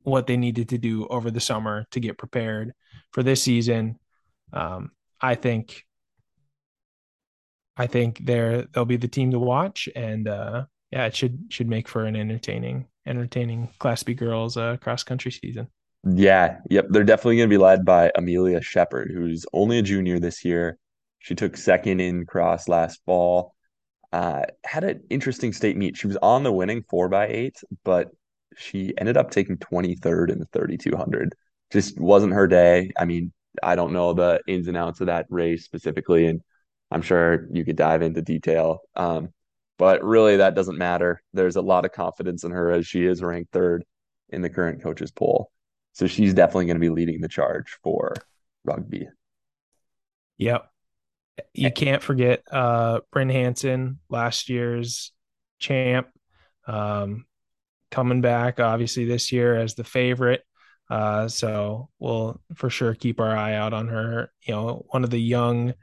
what 0.02 0.26
they 0.26 0.36
needed 0.36 0.70
to 0.70 0.80
do 0.80 1.06
over 1.08 1.30
the 1.30 1.40
summer 1.40 1.86
to 1.92 2.00
get 2.00 2.18
prepared 2.18 2.74
for 3.12 3.22
this 3.22 3.44
season. 3.44 4.00
Um, 4.52 4.92
I 5.22 5.36
think 5.36 5.86
I 7.78 7.86
think 7.86 8.26
they're 8.26 8.64
they'll 8.64 8.86
be 8.86 8.98
the 8.98 9.08
team 9.08 9.30
to 9.32 9.40
watch, 9.40 9.88
and 9.96 10.28
uh, 10.28 10.66
yeah, 10.92 11.06
it 11.06 11.16
should 11.16 11.46
should 11.50 11.68
make 11.68 11.88
for 11.88 12.06
an 12.06 12.16
entertaining 12.16 12.88
entertaining 13.06 13.70
Class 13.80 14.04
B 14.04 14.14
girls 14.14 14.58
uh, 14.58 14.78
cross 14.78 15.04
country 15.04 15.32
season. 15.32 15.68
Yeah, 16.04 16.60
yep. 16.70 16.88
They're 16.90 17.04
definitely 17.04 17.38
going 17.38 17.50
to 17.50 17.54
be 17.54 17.62
led 17.62 17.84
by 17.84 18.12
Amelia 18.16 18.62
Shepard, 18.62 19.12
who's 19.12 19.46
only 19.54 19.80
a 19.80 19.82
junior 19.82 20.20
this 20.20 20.46
year. 20.46 20.78
She 21.20 21.36
took 21.36 21.58
second 21.58 22.00
in 22.00 22.26
cross 22.26 22.68
last 22.68 23.02
fall. 23.06 23.56
Uh, 24.14 24.44
had 24.64 24.84
an 24.84 25.04
interesting 25.10 25.52
state 25.52 25.76
meet. 25.76 25.98
She 25.98 26.08
was 26.08 26.18
on 26.18 26.44
the 26.44 26.52
winning 26.52 26.84
four 26.90 27.10
by 27.10 27.28
eight, 27.28 27.58
but 27.84 28.10
she 28.56 28.94
ended 28.98 29.18
up 29.18 29.32
taking 29.32 29.58
23rd 29.58 30.32
in 30.32 30.40
the 30.40 30.48
3200. 30.54 31.36
Just 31.72 32.00
wasn't 32.00 32.34
her 32.34 32.48
day. 32.48 32.92
I 32.98 33.04
mean, 33.04 33.34
I 33.62 33.76
don't 33.76 33.92
know 33.92 34.14
the 34.14 34.40
ins 34.48 34.68
and 34.68 34.78
outs 34.78 35.02
of 35.02 35.08
that 35.08 35.26
race 35.30 35.66
specifically, 35.66 36.28
and 36.28 36.42
I'm 36.90 37.02
sure 37.02 37.48
you 37.52 37.66
could 37.66 37.76
dive 37.76 38.02
into 38.02 38.22
detail. 38.22 38.80
Um, 38.96 39.30
but 39.78 40.04
really, 40.04 40.38
that 40.38 40.56
doesn't 40.56 40.78
matter. 40.78 41.22
There's 41.34 41.56
a 41.56 41.62
lot 41.62 41.86
of 41.86 41.92
confidence 41.92 42.44
in 42.44 42.52
her 42.52 42.72
as 42.72 42.88
she 42.88 43.06
is 43.06 43.22
ranked 43.22 43.52
third 43.52 43.86
in 44.30 44.42
the 44.42 44.50
current 44.50 44.82
coaches 44.82 45.12
poll. 45.12 45.52
So 45.94 46.08
she's 46.08 46.34
definitely 46.34 46.66
going 46.66 46.76
to 46.76 46.82
be 46.82 46.90
leading 46.90 47.22
the 47.22 47.28
charge 47.28 47.78
for 47.84 48.14
rugby. 48.64 49.08
Yep. 50.38 50.70
You 51.54 51.72
can't 51.72 52.02
forget 52.02 52.42
uh 52.52 53.02
Bryn 53.12 53.30
Hansen, 53.30 54.00
last 54.10 54.50
year's 54.50 55.12
champ, 55.60 56.08
um, 56.68 57.26
coming 57.92 58.22
back 58.22 58.60
obviously 58.60 59.06
this 59.06 59.32
year 59.32 59.56
as 59.56 59.76
the 59.76 59.84
favorite. 59.84 60.44
Uh, 60.90 61.28
so 61.28 61.90
we'll 62.00 62.40
for 62.56 62.70
sure 62.70 62.94
keep 62.94 63.20
our 63.20 63.36
eye 63.36 63.54
out 63.54 63.74
on 63.74 63.88
her. 63.88 64.32
You 64.42 64.54
know, 64.54 64.86
one 64.90 65.04
of 65.04 65.10
the 65.10 65.20
young, 65.20 65.74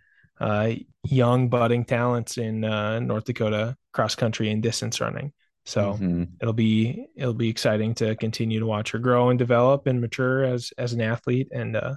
uh, 0.41 0.73
young 1.05 1.49
budding 1.49 1.85
talents 1.85 2.39
in 2.39 2.65
uh, 2.65 3.01
North 3.01 3.25
Dakota 3.25 3.77
cross 3.95 4.15
country 4.17 4.51
and 4.51 4.63
distance 4.63 5.01
running. 5.01 5.33
So 5.65 5.95
Mhm. 5.95 6.29
it'll 6.41 6.53
be 6.53 7.07
it'll 7.17 7.35
be 7.35 7.49
exciting 7.49 7.95
to 7.97 8.17
continue 8.17 8.61
to 8.61 8.67
watch 8.67 8.91
her 8.93 8.99
grow 8.99 9.31
and 9.31 9.39
develop 9.39 9.87
and 9.87 10.01
mature 10.01 10.45
as 10.45 10.73
as 10.79 10.93
an 10.93 11.01
athlete 11.01 11.49
and 11.53 11.77
uh, 11.77 11.95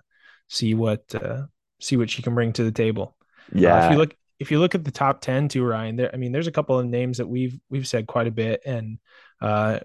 see 0.48 0.74
what 0.76 1.04
uh, 1.16 1.44
see 1.82 1.98
what 1.98 2.10
she 2.10 2.22
can 2.22 2.36
bring 2.36 2.54
to 2.54 2.64
the 2.64 2.72
table. 2.72 3.18
Uh, 3.22 3.54
Yeah. 3.60 3.86
if 3.86 3.92
you 3.92 3.98
look 3.98 4.16
if 4.40 4.52
you 4.52 4.60
look 4.60 4.76
at 4.76 4.86
the 4.86 4.92
top 4.92 5.22
10 5.22 5.50
too, 5.50 5.66
Ryan, 5.66 5.96
there 5.98 6.12
I 6.14 6.18
mean 6.18 6.32
there's 6.32 6.48
a 6.48 6.52
couple 6.52 6.80
of 6.80 6.86
names 6.86 7.18
that 7.18 7.28
we've 7.28 7.60
we've 7.70 7.88
said 7.88 8.08
quite 8.08 8.28
a 8.28 8.32
bit 8.32 8.62
and 8.66 9.00
uh 9.42 9.80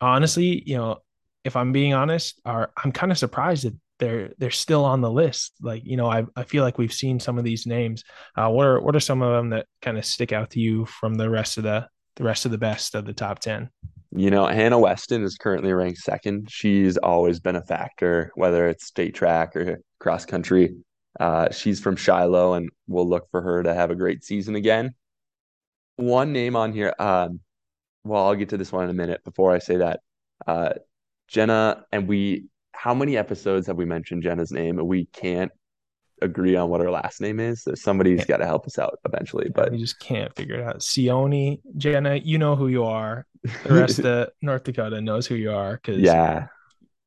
honestly, 0.00 0.62
you 0.66 0.76
know, 0.76 0.98
if 1.44 1.56
I'm 1.56 1.72
being 1.72 1.94
honest, 1.94 2.40
are 2.44 2.72
I'm 2.82 2.92
kind 2.92 3.12
of 3.12 3.18
surprised 3.18 3.64
that 3.64 3.74
they're 4.00 4.32
they're 4.38 4.50
still 4.50 4.84
on 4.84 5.00
the 5.00 5.10
list. 5.10 5.52
Like, 5.60 5.82
you 5.84 5.96
know, 5.96 6.10
I 6.10 6.24
I 6.34 6.42
feel 6.42 6.64
like 6.64 6.78
we've 6.78 6.92
seen 6.92 7.20
some 7.20 7.38
of 7.38 7.44
these 7.44 7.66
names. 7.66 8.02
Uh, 8.36 8.48
what 8.48 8.66
are 8.66 8.80
what 8.80 8.96
are 8.96 9.00
some 9.00 9.22
of 9.22 9.32
them 9.32 9.50
that 9.50 9.66
kind 9.80 9.96
of 9.96 10.04
stick 10.04 10.32
out 10.32 10.50
to 10.50 10.60
you 10.60 10.86
from 10.86 11.14
the 11.14 11.30
rest 11.30 11.58
of 11.58 11.62
the 11.62 11.86
the 12.16 12.24
rest 12.24 12.44
of 12.44 12.50
the 12.50 12.58
best 12.58 12.94
of 12.96 13.04
the 13.04 13.12
top 13.12 13.38
10? 13.38 13.70
You 14.12 14.30
know, 14.30 14.44
Hannah 14.46 14.78
Weston 14.78 15.22
is 15.22 15.36
currently 15.36 15.72
ranked 15.72 16.00
second. 16.00 16.50
She's 16.50 16.96
always 16.96 17.38
been 17.38 17.54
a 17.54 17.62
factor, 17.62 18.32
whether 18.34 18.68
it's 18.68 18.86
state 18.86 19.14
track 19.14 19.54
or 19.54 19.80
cross 20.00 20.26
country. 20.26 20.74
Uh, 21.18 21.50
she's 21.50 21.80
from 21.80 21.96
Shiloh, 21.96 22.54
and 22.54 22.70
we'll 22.88 23.08
look 23.08 23.30
for 23.30 23.40
her 23.40 23.62
to 23.62 23.72
have 23.72 23.90
a 23.90 23.94
great 23.94 24.24
season 24.24 24.56
again. 24.56 24.94
One 25.96 26.32
name 26.32 26.56
on 26.56 26.72
here, 26.72 26.94
um, 26.98 27.40
well, 28.04 28.26
I'll 28.26 28.34
get 28.34 28.48
to 28.50 28.56
this 28.56 28.72
one 28.72 28.84
in 28.84 28.90
a 28.90 28.94
minute. 28.94 29.22
Before 29.24 29.52
I 29.52 29.58
say 29.58 29.76
that, 29.76 30.00
uh, 30.46 30.72
Jenna, 31.28 31.84
and 31.92 32.08
we, 32.08 32.46
how 32.72 32.94
many 32.94 33.16
episodes 33.16 33.66
have 33.66 33.76
we 33.76 33.84
mentioned 33.84 34.22
Jenna's 34.22 34.52
name? 34.52 34.76
We 34.86 35.06
can't 35.06 35.52
agree 36.22 36.56
on 36.56 36.68
what 36.68 36.80
her 36.80 36.90
last 36.90 37.20
name 37.20 37.40
is. 37.40 37.62
So 37.62 37.74
somebody's 37.74 38.24
got 38.24 38.38
to 38.38 38.46
help 38.46 38.66
us 38.66 38.78
out 38.78 38.98
eventually. 39.04 39.48
But 39.54 39.72
we 39.72 39.78
just 39.78 39.98
can't 40.00 40.34
figure 40.36 40.56
it 40.56 40.62
out. 40.62 40.78
Sione, 40.78 41.60
Jenna, 41.76 42.16
you 42.16 42.38
know 42.38 42.56
who 42.56 42.68
you 42.68 42.84
are. 42.84 43.26
The 43.64 43.74
rest 43.74 44.00
of 44.00 44.30
North 44.42 44.64
Dakota 44.64 45.00
knows 45.00 45.26
who 45.26 45.34
you 45.34 45.52
are 45.52 45.76
because 45.76 45.98
yeah, 45.98 46.48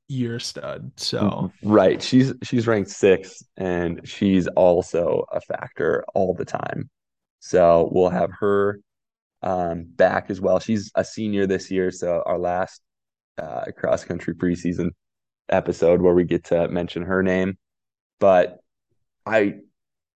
you're 0.08 0.40
stud. 0.40 0.92
So 0.98 1.52
right, 1.64 2.02
she's 2.02 2.34
she's 2.44 2.68
ranked 2.68 2.90
sixth, 2.90 3.44
and 3.58 4.02
she's 4.04 4.48
also 4.48 5.26
a 5.32 5.42
factor 5.42 6.04
all 6.14 6.34
the 6.34 6.46
time. 6.46 6.90
So 7.40 7.90
we'll 7.92 8.10
have 8.10 8.32
her 8.40 8.80
um, 9.42 9.86
back 9.88 10.30
as 10.30 10.42
well. 10.42 10.60
She's 10.60 10.92
a 10.96 11.04
senior 11.04 11.46
this 11.46 11.70
year, 11.70 11.92
so 11.92 12.24
our 12.26 12.40
last 12.40 12.82
uh, 13.38 13.66
cross 13.78 14.04
country 14.04 14.34
preseason 14.34 14.90
episode 15.50 16.02
where 16.02 16.14
we 16.14 16.24
get 16.24 16.46
to 16.46 16.68
mention 16.68 17.04
her 17.04 17.24
name. 17.24 17.58
But 18.20 18.60
I 19.26 19.56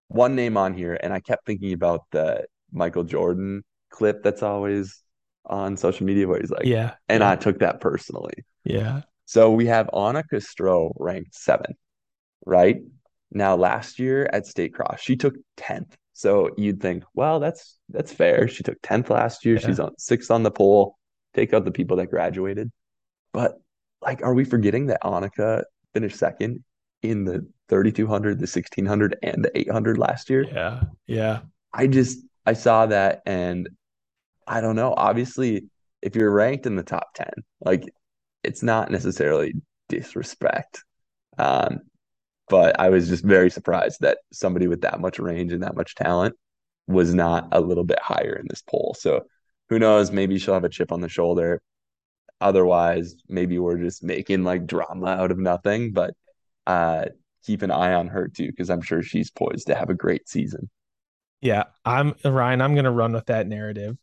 one 0.07 0.35
name 0.35 0.57
on 0.57 0.73
here, 0.73 0.97
and 1.01 1.13
I 1.13 1.19
kept 1.19 1.45
thinking 1.45 1.73
about 1.73 2.01
the 2.11 2.45
Michael 2.71 3.03
Jordan 3.03 3.63
clip 3.89 4.23
that's 4.23 4.43
always 4.43 5.01
on 5.45 5.77
social 5.77 6.05
media 6.05 6.27
where 6.27 6.39
he's 6.39 6.51
like, 6.51 6.65
Yeah. 6.65 6.93
And. 7.07 7.23
I 7.23 7.35
took 7.35 7.59
that 7.59 7.79
personally. 7.79 8.45
Yeah. 8.63 9.01
So 9.25 9.51
we 9.51 9.65
have 9.65 9.89
Annika 9.93 10.29
Castro 10.31 10.93
ranked 10.97 11.35
seventh, 11.35 11.77
right? 12.45 12.77
Now 13.31 13.55
last 13.55 13.99
year 13.99 14.29
at 14.31 14.45
State 14.45 14.73
Cross, 14.73 15.01
she 15.01 15.15
took 15.17 15.35
10th. 15.57 15.93
So 16.13 16.49
you'd 16.57 16.81
think, 16.81 17.03
well, 17.13 17.39
that's 17.39 17.77
that's 17.89 18.11
fair. 18.11 18.47
She 18.47 18.63
took 18.63 18.81
10th 18.81 19.09
last 19.09 19.45
year. 19.45 19.55
Yeah. 19.55 19.67
She's 19.67 19.79
on 19.79 19.97
sixth 19.97 20.31
on 20.31 20.43
the 20.43 20.51
poll. 20.51 20.97
Take 21.33 21.53
out 21.53 21.65
the 21.65 21.71
people 21.71 21.97
that 21.97 22.09
graduated. 22.09 22.71
But 23.33 23.59
like, 24.01 24.21
are 24.23 24.33
we 24.33 24.43
forgetting 24.43 24.87
that 24.87 25.01
Annika 25.03 25.63
finished 25.93 26.17
second 26.17 26.63
in 27.01 27.25
the 27.25 27.47
3200, 27.69 28.37
the 28.37 28.41
1600, 28.43 29.17
and 29.23 29.43
the 29.43 29.57
800 29.57 29.97
last 29.97 30.29
year? 30.29 30.43
Yeah. 30.43 30.83
Yeah. 31.05 31.39
I 31.73 31.87
just, 31.87 32.19
I 32.45 32.53
saw 32.53 32.85
that 32.87 33.21
and 33.25 33.69
I 34.47 34.61
don't 34.61 34.75
know. 34.75 34.93
Obviously, 34.95 35.65
if 36.01 36.15
you're 36.15 36.31
ranked 36.31 36.65
in 36.65 36.75
the 36.75 36.83
top 36.83 37.13
10, 37.15 37.27
like 37.61 37.83
it's 38.43 38.63
not 38.63 38.91
necessarily 38.91 39.53
disrespect. 39.89 40.83
Um, 41.37 41.81
but 42.49 42.79
I 42.79 42.89
was 42.89 43.09
just 43.09 43.23
very 43.23 43.49
surprised 43.49 44.01
that 44.01 44.19
somebody 44.31 44.67
with 44.67 44.81
that 44.81 45.01
much 45.01 45.19
range 45.19 45.51
and 45.51 45.63
that 45.63 45.75
much 45.75 45.95
talent 45.95 46.35
was 46.87 47.13
not 47.13 47.49
a 47.51 47.59
little 47.59 47.83
bit 47.83 47.99
higher 47.99 48.35
in 48.35 48.45
this 48.49 48.61
poll. 48.61 48.95
So 48.97 49.25
who 49.69 49.79
knows? 49.79 50.11
Maybe 50.11 50.39
she'll 50.39 50.53
have 50.53 50.63
a 50.63 50.69
chip 50.69 50.91
on 50.91 51.01
the 51.01 51.09
shoulder. 51.09 51.61
Otherwise, 52.39 53.15
maybe 53.27 53.59
we're 53.59 53.77
just 53.77 54.03
making 54.03 54.43
like 54.43 54.67
drama 54.67 55.07
out 55.07 55.31
of 55.31 55.39
nothing. 55.39 55.91
But 55.91 56.13
uh, 56.65 57.05
keep 57.45 57.61
an 57.61 57.71
eye 57.71 57.93
on 57.93 58.07
her 58.07 58.27
too, 58.27 58.47
because 58.47 58.69
I'm 58.69 58.81
sure 58.81 59.01
she's 59.01 59.31
poised 59.31 59.67
to 59.67 59.75
have 59.75 59.89
a 59.89 59.95
great 59.95 60.27
season. 60.29 60.69
Yeah, 61.41 61.65
I'm 61.85 62.15
Ryan. 62.25 62.61
I'm 62.61 62.73
going 62.73 62.85
to 62.85 62.91
run 62.91 63.13
with 63.13 63.27
that 63.27 63.47
narrative. 63.47 63.97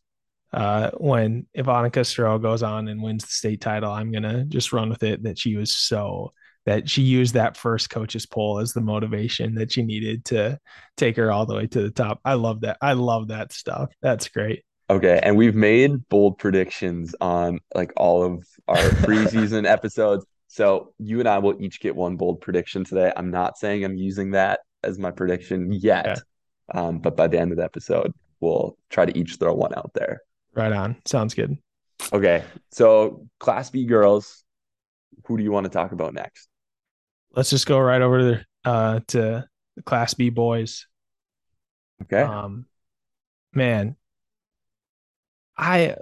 Uh, 0.53 0.89
when 0.91 1.45
Annika 1.57 1.91
Castro 1.91 2.39
goes 2.39 2.63
on 2.63 2.87
and 2.87 3.03
wins 3.03 3.25
the 3.25 3.31
state 3.31 3.59
title, 3.59 3.91
I'm 3.91 4.11
going 4.11 4.23
to 4.23 4.45
just 4.45 4.71
run 4.71 4.89
with 4.89 5.03
it 5.03 5.23
that 5.23 5.37
she 5.37 5.55
was 5.57 5.75
so 5.75 6.31
that 6.65 6.89
she 6.89 7.01
used 7.03 7.33
that 7.33 7.57
first 7.57 7.89
coaches 7.89 8.25
poll 8.25 8.59
as 8.59 8.73
the 8.73 8.81
motivation 8.81 9.55
that 9.55 9.71
she 9.71 9.83
needed 9.83 10.25
to 10.25 10.57
take 10.97 11.17
her 11.17 11.31
all 11.31 11.45
the 11.45 11.55
way 11.55 11.67
to 11.67 11.81
the 11.81 11.91
top. 11.91 12.19
I 12.25 12.33
love 12.35 12.61
that. 12.61 12.77
I 12.81 12.93
love 12.93 13.27
that 13.27 13.51
stuff. 13.51 13.91
That's 14.01 14.29
great. 14.29 14.63
Okay, 14.89 15.19
and 15.23 15.35
we've 15.35 15.55
made 15.55 16.07
bold 16.09 16.37
predictions 16.37 17.15
on 17.19 17.59
like 17.73 17.91
all 17.97 18.23
of 18.23 18.45
our 18.67 18.77
preseason 18.77 19.65
episodes. 19.69 20.25
So 20.47 20.93
you 20.99 21.19
and 21.19 21.27
I 21.27 21.39
will 21.39 21.59
each 21.61 21.79
get 21.79 21.95
one 21.95 22.17
bold 22.17 22.39
prediction 22.41 22.83
today. 22.83 23.11
I'm 23.15 23.31
not 23.31 23.57
saying 23.57 23.83
I'm 23.83 23.97
using 23.97 24.31
that 24.31 24.59
as 24.83 24.99
my 24.99 25.11
prediction 25.11 25.71
yet, 25.73 26.19
um, 26.73 26.99
but 26.99 27.17
by 27.17 27.27
the 27.27 27.39
end 27.39 27.51
of 27.51 27.57
the 27.57 27.63
episode, 27.63 28.13
we'll 28.39 28.77
try 28.89 29.05
to 29.05 29.17
each 29.17 29.37
throw 29.37 29.53
one 29.53 29.73
out 29.75 29.91
there. 29.95 30.21
Right 30.53 30.71
on. 30.71 30.97
Sounds 31.05 31.33
good. 31.33 31.57
Okay, 32.13 32.43
so 32.71 33.25
Class 33.39 33.71
B 33.71 33.85
girls, 33.85 34.43
who 35.25 35.37
do 35.37 35.43
you 35.43 35.51
want 35.51 35.65
to 35.65 35.69
talk 35.71 35.93
about 35.93 36.13
next? 36.13 36.47
Let's 37.31 37.49
just 37.49 37.65
go 37.65 37.79
right 37.79 38.01
over 38.01 38.19
to 38.19 38.45
uh, 38.63 38.99
to 39.07 39.45
the 39.75 39.81
Class 39.83 40.13
B 40.13 40.29
boys. 40.29 40.85
Okay. 42.03 42.21
Um, 42.21 42.65
man, 43.53 43.95
I 45.57 45.95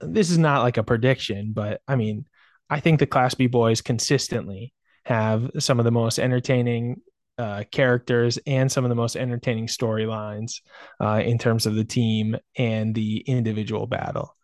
this 0.00 0.30
is 0.30 0.38
not 0.38 0.62
like 0.62 0.76
a 0.76 0.82
prediction, 0.82 1.52
but 1.52 1.80
I 1.88 1.96
mean, 1.96 2.26
I 2.70 2.80
think 2.80 2.98
the 2.98 3.06
Class 3.06 3.34
B 3.34 3.46
boys 3.46 3.80
consistently 3.80 4.72
have 5.04 5.50
some 5.58 5.78
of 5.78 5.84
the 5.84 5.90
most 5.90 6.18
entertaining 6.18 7.00
uh, 7.38 7.64
characters 7.70 8.38
and 8.46 8.70
some 8.70 8.84
of 8.84 8.88
the 8.88 8.94
most 8.94 9.16
entertaining 9.16 9.66
storylines 9.66 10.60
uh, 11.00 11.20
in 11.24 11.38
terms 11.38 11.66
of 11.66 11.74
the 11.74 11.84
team 11.84 12.36
and 12.56 12.94
the 12.94 13.18
individual 13.26 13.86
battle. 13.86 14.36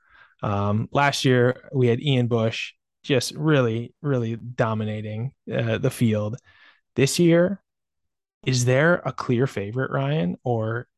Um, 0.42 0.88
last 0.92 1.24
year, 1.24 1.68
we 1.72 1.86
had 1.86 2.00
Ian 2.00 2.26
Bush 2.26 2.72
just 3.02 3.32
really, 3.34 3.94
really 4.02 4.36
dominating 4.36 5.32
uh, 5.52 5.78
the 5.78 5.90
field. 5.90 6.36
This 6.96 7.18
year, 7.18 7.62
is 8.44 8.64
there 8.64 8.96
a 9.04 9.12
clear 9.12 9.46
favorite, 9.46 9.90
Ryan, 9.90 10.36
or 10.44 10.88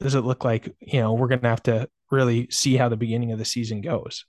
does 0.00 0.14
it 0.14 0.22
look 0.22 0.44
like 0.44 0.74
you 0.80 1.00
know 1.00 1.14
we're 1.14 1.28
going 1.28 1.40
to 1.40 1.48
have 1.48 1.62
to 1.64 1.88
really 2.10 2.48
see 2.50 2.76
how 2.76 2.88
the 2.88 2.96
beginning 2.96 3.32
of 3.32 3.38
the 3.38 3.44
season 3.44 3.80
goes? 3.80 4.24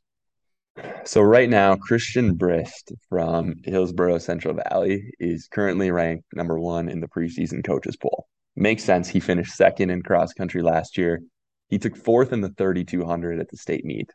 So 1.03 1.21
right 1.21 1.49
now, 1.49 1.75
Christian 1.75 2.37
Brist 2.37 2.93
from 3.09 3.55
Hillsboro 3.63 4.19
Central 4.19 4.53
Valley 4.53 5.13
is 5.19 5.47
currently 5.47 5.91
ranked 5.91 6.25
number 6.33 6.59
one 6.59 6.87
in 6.87 7.01
the 7.01 7.07
preseason 7.07 7.63
coaches 7.63 7.97
poll. 7.97 8.27
Makes 8.55 8.83
sense. 8.83 9.07
He 9.07 9.19
finished 9.19 9.55
second 9.55 9.89
in 9.89 10.01
cross 10.01 10.33
country 10.33 10.61
last 10.61 10.97
year. 10.97 11.21
He 11.69 11.79
took 11.79 11.95
fourth 11.95 12.33
in 12.33 12.41
the 12.41 12.49
3200 12.49 13.39
at 13.39 13.49
the 13.49 13.57
state 13.57 13.85
meet. 13.85 14.11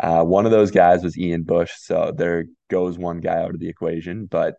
Uh, 0.00 0.22
one 0.22 0.44
of 0.44 0.52
those 0.52 0.70
guys 0.70 1.02
was 1.02 1.18
Ian 1.18 1.42
Bush, 1.42 1.72
so 1.76 2.12
there 2.16 2.44
goes 2.70 2.98
one 2.98 3.20
guy 3.20 3.42
out 3.42 3.50
of 3.50 3.58
the 3.58 3.68
equation. 3.68 4.26
But 4.26 4.56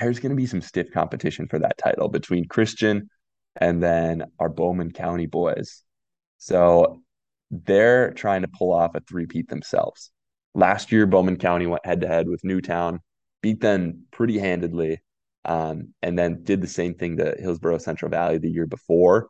there's 0.00 0.20
going 0.20 0.30
to 0.30 0.36
be 0.36 0.46
some 0.46 0.62
stiff 0.62 0.90
competition 0.92 1.48
for 1.48 1.58
that 1.58 1.78
title 1.78 2.08
between 2.08 2.46
Christian 2.46 3.10
and 3.56 3.82
then 3.82 4.24
our 4.38 4.48
Bowman 4.48 4.92
County 4.92 5.26
boys. 5.26 5.82
So 6.38 7.02
they're 7.52 8.12
trying 8.12 8.42
to 8.42 8.48
pull 8.48 8.72
off 8.72 8.94
a 8.94 9.00
three-peat 9.00 9.48
themselves. 9.48 10.10
Last 10.54 10.90
year, 10.90 11.06
Bowman 11.06 11.36
County 11.36 11.66
went 11.66 11.86
head 11.86 12.00
to 12.00 12.08
head 12.08 12.28
with 12.28 12.42
Newtown, 12.44 13.00
beat 13.42 13.60
them 13.60 14.06
pretty 14.10 14.38
handedly, 14.38 15.00
um, 15.44 15.94
and 16.02 16.18
then 16.18 16.42
did 16.42 16.60
the 16.60 16.66
same 16.66 16.94
thing 16.94 17.18
to 17.18 17.36
Hillsboro 17.38 17.78
Central 17.78 18.10
Valley 18.10 18.38
the 18.38 18.50
year 18.50 18.66
before. 18.66 19.28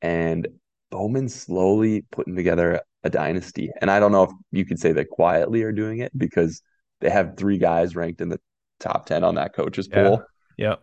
And 0.00 0.48
Bowman 0.90 1.28
slowly 1.28 2.02
putting 2.12 2.36
together 2.36 2.80
a 3.04 3.10
dynasty. 3.10 3.70
And 3.80 3.90
I 3.90 4.00
don't 4.00 4.12
know 4.12 4.24
if 4.24 4.30
you 4.52 4.64
could 4.64 4.78
say 4.78 4.92
they 4.92 5.04
quietly 5.04 5.62
are 5.62 5.72
doing 5.72 5.98
it 5.98 6.16
because 6.16 6.62
they 7.00 7.10
have 7.10 7.36
three 7.36 7.58
guys 7.58 7.94
ranked 7.94 8.20
in 8.20 8.28
the 8.28 8.40
top 8.80 9.06
10 9.06 9.24
on 9.24 9.36
that 9.36 9.54
coaches 9.54 9.88
yeah. 9.90 10.02
pool. 10.02 10.22
Yep. 10.56 10.82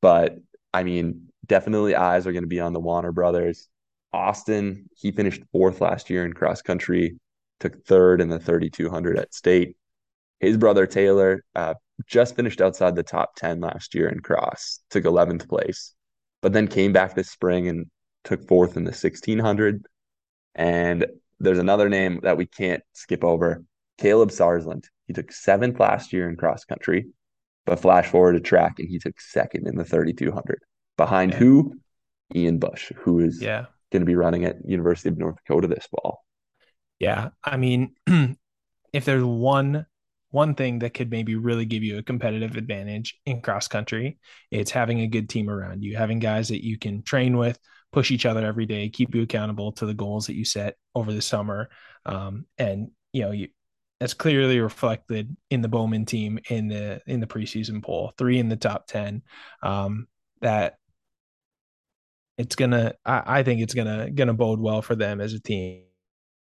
But 0.00 0.38
I 0.72 0.82
mean, 0.82 1.28
definitely 1.46 1.94
eyes 1.94 2.26
are 2.26 2.32
going 2.32 2.44
to 2.44 2.48
be 2.48 2.60
on 2.60 2.72
the 2.72 2.80
Warner 2.80 3.12
brothers. 3.12 3.68
Austin, 4.14 4.88
he 4.96 5.10
finished 5.10 5.42
fourth 5.52 5.80
last 5.80 6.08
year 6.08 6.24
in 6.24 6.32
cross 6.32 6.62
country, 6.62 7.18
took 7.60 7.84
third 7.84 8.20
in 8.20 8.28
the 8.28 8.38
3200 8.38 9.18
at 9.18 9.34
state. 9.34 9.76
His 10.40 10.56
brother 10.56 10.86
Taylor 10.86 11.44
uh, 11.54 11.74
just 12.06 12.36
finished 12.36 12.60
outside 12.60 12.94
the 12.94 13.02
top 13.02 13.34
10 13.36 13.60
last 13.60 13.94
year 13.94 14.08
in 14.08 14.20
cross, 14.20 14.80
took 14.90 15.04
11th 15.04 15.48
place, 15.48 15.94
but 16.42 16.52
then 16.52 16.68
came 16.68 16.92
back 16.92 17.14
this 17.14 17.30
spring 17.30 17.68
and 17.68 17.86
took 18.24 18.46
fourth 18.46 18.76
in 18.76 18.84
the 18.84 18.90
1600. 18.90 19.84
And 20.54 21.06
there's 21.40 21.58
another 21.58 21.88
name 21.88 22.20
that 22.22 22.36
we 22.36 22.46
can't 22.46 22.82
skip 22.92 23.24
over 23.24 23.64
Caleb 23.98 24.30
Sarsland. 24.30 24.84
He 25.06 25.12
took 25.12 25.32
seventh 25.32 25.80
last 25.80 26.12
year 26.12 26.28
in 26.28 26.36
cross 26.36 26.64
country, 26.64 27.06
but 27.66 27.80
flash 27.80 28.08
forward 28.08 28.34
to 28.34 28.40
track 28.40 28.78
and 28.78 28.88
he 28.88 28.98
took 28.98 29.20
second 29.20 29.66
in 29.66 29.76
the 29.76 29.84
3200. 29.84 30.60
Behind 30.96 31.32
yeah. 31.32 31.38
who? 31.38 31.74
Ian 32.34 32.58
Bush, 32.58 32.90
who 32.96 33.20
is 33.20 33.40
yeah. 33.40 33.66
Going 33.94 34.02
to 34.02 34.06
be 34.06 34.16
running 34.16 34.44
at 34.44 34.68
University 34.68 35.08
of 35.08 35.16
North 35.16 35.36
Dakota 35.36 35.68
this 35.68 35.86
fall. 35.86 36.24
Yeah. 36.98 37.28
I 37.44 37.56
mean, 37.56 37.94
if 38.92 39.04
there's 39.04 39.24
one 39.24 39.86
one 40.30 40.56
thing 40.56 40.80
that 40.80 40.94
could 40.94 41.12
maybe 41.12 41.36
really 41.36 41.64
give 41.64 41.84
you 41.84 41.96
a 41.96 42.02
competitive 42.02 42.56
advantage 42.56 43.16
in 43.24 43.40
cross 43.40 43.68
country, 43.68 44.18
it's 44.50 44.72
having 44.72 44.98
a 44.98 45.06
good 45.06 45.28
team 45.28 45.48
around 45.48 45.84
you, 45.84 45.96
having 45.96 46.18
guys 46.18 46.48
that 46.48 46.64
you 46.64 46.76
can 46.76 47.04
train 47.04 47.36
with, 47.36 47.56
push 47.92 48.10
each 48.10 48.26
other 48.26 48.44
every 48.44 48.66
day, 48.66 48.88
keep 48.88 49.14
you 49.14 49.22
accountable 49.22 49.70
to 49.70 49.86
the 49.86 49.94
goals 49.94 50.26
that 50.26 50.34
you 50.34 50.44
set 50.44 50.74
over 50.96 51.12
the 51.12 51.22
summer. 51.22 51.70
Um, 52.04 52.46
and 52.58 52.90
you 53.12 53.22
know, 53.22 53.30
you 53.30 53.48
that's 54.00 54.12
clearly 54.12 54.58
reflected 54.58 55.36
in 55.50 55.62
the 55.62 55.68
Bowman 55.68 56.04
team 56.04 56.40
in 56.50 56.66
the 56.66 57.00
in 57.06 57.20
the 57.20 57.28
preseason 57.28 57.80
poll, 57.80 58.12
three 58.18 58.40
in 58.40 58.48
the 58.48 58.56
top 58.56 58.88
ten. 58.88 59.22
Um, 59.62 60.08
that 60.40 60.78
it's 62.38 62.56
gonna, 62.56 62.94
I, 63.04 63.38
I, 63.38 63.42
think 63.42 63.60
it's 63.60 63.74
gonna 63.74 64.10
gonna 64.10 64.34
bode 64.34 64.60
well 64.60 64.82
for 64.82 64.94
them 64.94 65.20
as 65.20 65.32
a 65.34 65.40
team. 65.40 65.82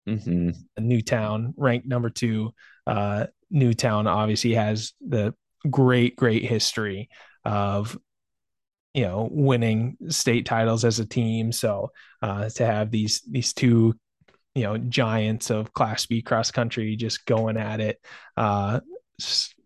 Mm-hmm. 0.09 0.51
Newtown 0.79 1.55
ranked 1.57 1.87
number 1.87 2.11
two. 2.11 2.53
Uh, 2.87 3.27
Newtown 3.51 4.07
obviously 4.07 4.55
has 4.55 4.93
the 5.07 5.35
great, 5.69 6.17
great 6.17 6.45
history 6.45 7.09
of 7.45 7.99
you 8.95 9.05
know 9.05 9.29
winning 9.31 9.97
state 10.09 10.47
titles 10.47 10.85
as 10.85 10.99
a 10.99 11.07
team. 11.07 11.53
So 11.53 11.91
uh, 12.23 12.49
to 12.51 12.67
have 12.67 12.91
these 12.91 13.23
these 13.29 13.53
two 13.53 13.95
you 14.55 14.63
know 14.65 14.79
giants 14.79 15.51
of 15.51 15.73
class 15.73 16.07
b 16.07 16.23
cross 16.23 16.51
country 16.51 16.97
just 16.97 17.25
going 17.25 17.57
at 17.57 17.81
it 17.81 18.01
uh 18.37 18.81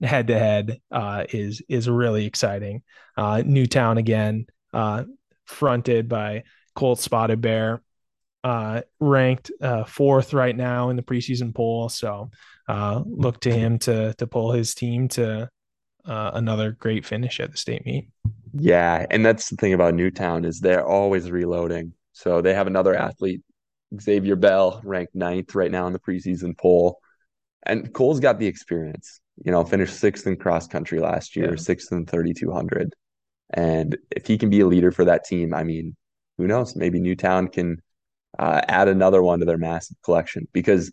head 0.02 0.26
to 0.26 0.38
head 0.38 0.78
uh 0.90 1.25
is 1.31 1.62
is 1.69 1.88
really 1.88 2.26
exciting 2.26 2.83
uh 3.16 3.43
newtown 3.45 3.99
again 3.99 4.47
uh 4.73 5.04
fronted 5.44 6.08
by 6.08 6.42
colt 6.74 6.98
spotted 6.98 7.40
bear 7.40 7.82
uh 8.42 8.82
ranked 9.00 9.50
uh 9.60 9.84
fourth 9.84 10.32
right 10.32 10.56
now 10.56 10.90
in 10.90 10.96
the 10.96 11.02
preseason 11.02 11.54
poll 11.54 11.88
so 11.88 12.30
uh 12.68 13.02
look 13.06 13.40
to 13.40 13.50
him 13.50 13.78
to 13.78 14.12
to 14.14 14.26
pull 14.26 14.52
his 14.52 14.74
team 14.74 15.08
to 15.08 15.48
uh, 16.06 16.32
another 16.34 16.70
great 16.72 17.06
finish 17.06 17.40
at 17.40 17.50
the 17.50 17.56
state 17.56 17.86
meet 17.86 18.08
yeah 18.52 19.06
and 19.10 19.24
that's 19.24 19.48
the 19.48 19.56
thing 19.56 19.72
about 19.72 19.94
newtown 19.94 20.44
is 20.44 20.60
they're 20.60 20.86
always 20.86 21.30
reloading 21.30 21.94
so 22.12 22.42
they 22.42 22.52
have 22.52 22.66
another 22.66 22.94
athlete 22.94 23.40
Xavier 24.00 24.36
Bell 24.36 24.80
ranked 24.84 25.14
ninth 25.14 25.54
right 25.54 25.70
now 25.70 25.86
in 25.86 25.92
the 25.92 25.98
preseason 25.98 26.56
poll. 26.56 27.00
And 27.64 27.92
Cole's 27.92 28.20
got 28.20 28.38
the 28.38 28.46
experience, 28.46 29.20
you 29.44 29.50
know, 29.50 29.64
finished 29.64 29.98
sixth 29.98 30.26
in 30.26 30.36
cross 30.36 30.66
country 30.66 31.00
last 31.00 31.36
year, 31.36 31.50
yeah. 31.50 31.56
sixth 31.56 31.92
in 31.92 32.06
3,200. 32.06 32.94
And 33.50 33.96
if 34.10 34.26
he 34.26 34.38
can 34.38 34.50
be 34.50 34.60
a 34.60 34.66
leader 34.66 34.90
for 34.90 35.04
that 35.04 35.24
team, 35.24 35.54
I 35.54 35.64
mean, 35.64 35.96
who 36.38 36.46
knows? 36.46 36.74
Maybe 36.74 37.00
Newtown 37.00 37.48
can 37.48 37.82
uh, 38.38 38.62
add 38.68 38.88
another 38.88 39.22
one 39.22 39.40
to 39.40 39.44
their 39.44 39.58
massive 39.58 39.96
collection 40.02 40.48
because 40.52 40.92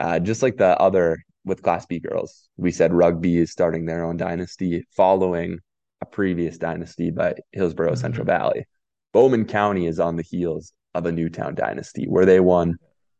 uh, 0.00 0.18
just 0.18 0.42
like 0.42 0.56
the 0.56 0.78
other 0.78 1.18
with 1.44 1.62
Class 1.62 1.86
B 1.86 1.98
girls, 1.98 2.48
we 2.56 2.70
said 2.70 2.92
rugby 2.92 3.38
is 3.38 3.50
starting 3.50 3.84
their 3.84 4.04
own 4.04 4.16
dynasty 4.16 4.86
following 4.96 5.58
a 6.00 6.06
previous 6.06 6.58
dynasty 6.58 7.10
by 7.10 7.34
Hillsboro 7.52 7.90
mm-hmm. 7.90 8.00
Central 8.00 8.26
Valley. 8.26 8.66
Bowman 9.12 9.44
County 9.44 9.86
is 9.86 10.00
on 10.00 10.16
the 10.16 10.22
heels 10.22 10.72
of 10.94 11.06
a 11.06 11.12
Newtown 11.12 11.54
dynasty 11.54 12.06
where 12.06 12.26
they 12.26 12.40
won 12.40 12.76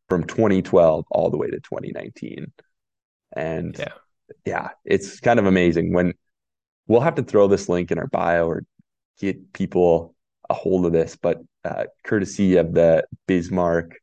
from 0.08 0.24
2012 0.24 1.04
all 1.10 1.30
the 1.30 1.36
way 1.36 1.48
to 1.48 1.60
2019. 1.60 2.52
And 3.34 3.76
yeah, 3.78 3.92
yeah 4.44 4.68
it's 4.84 5.20
kind 5.20 5.38
of 5.38 5.46
amazing 5.46 5.92
when 5.92 6.14
we'll 6.92 7.00
have 7.00 7.14
to 7.14 7.22
throw 7.22 7.48
this 7.48 7.70
link 7.70 7.90
in 7.90 7.98
our 7.98 8.06
bio 8.08 8.46
or 8.46 8.64
get 9.18 9.54
people 9.54 10.14
a 10.50 10.54
hold 10.54 10.84
of 10.84 10.92
this, 10.92 11.16
but 11.16 11.40
uh, 11.64 11.84
courtesy 12.04 12.56
of 12.56 12.74
the 12.74 13.02
Bismarck 13.26 13.98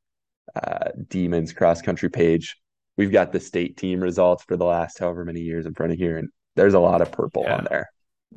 uh, 0.56 0.90
Demons 1.08 1.54
cross 1.54 1.84
country 1.84 2.10
page, 2.10 2.58
we've 2.98 3.12
got 3.12 3.32
the 3.32 3.40
state 3.40 3.78
team 3.78 4.00
results 4.00 4.44
for 4.44 4.58
the 4.58 4.66
last 4.66 4.98
however 4.98 5.24
many 5.24 5.42
years 5.42 5.68
in 5.68 5.76
front 5.76 5.92
of 5.92 6.00
here, 6.00 6.18
and 6.18 6.30
there's 6.56 6.74
a 6.74 6.80
lot 6.80 7.02
of 7.02 7.12
purple 7.12 7.44
yeah. 7.46 7.58
on 7.58 7.68
there. 7.70 7.92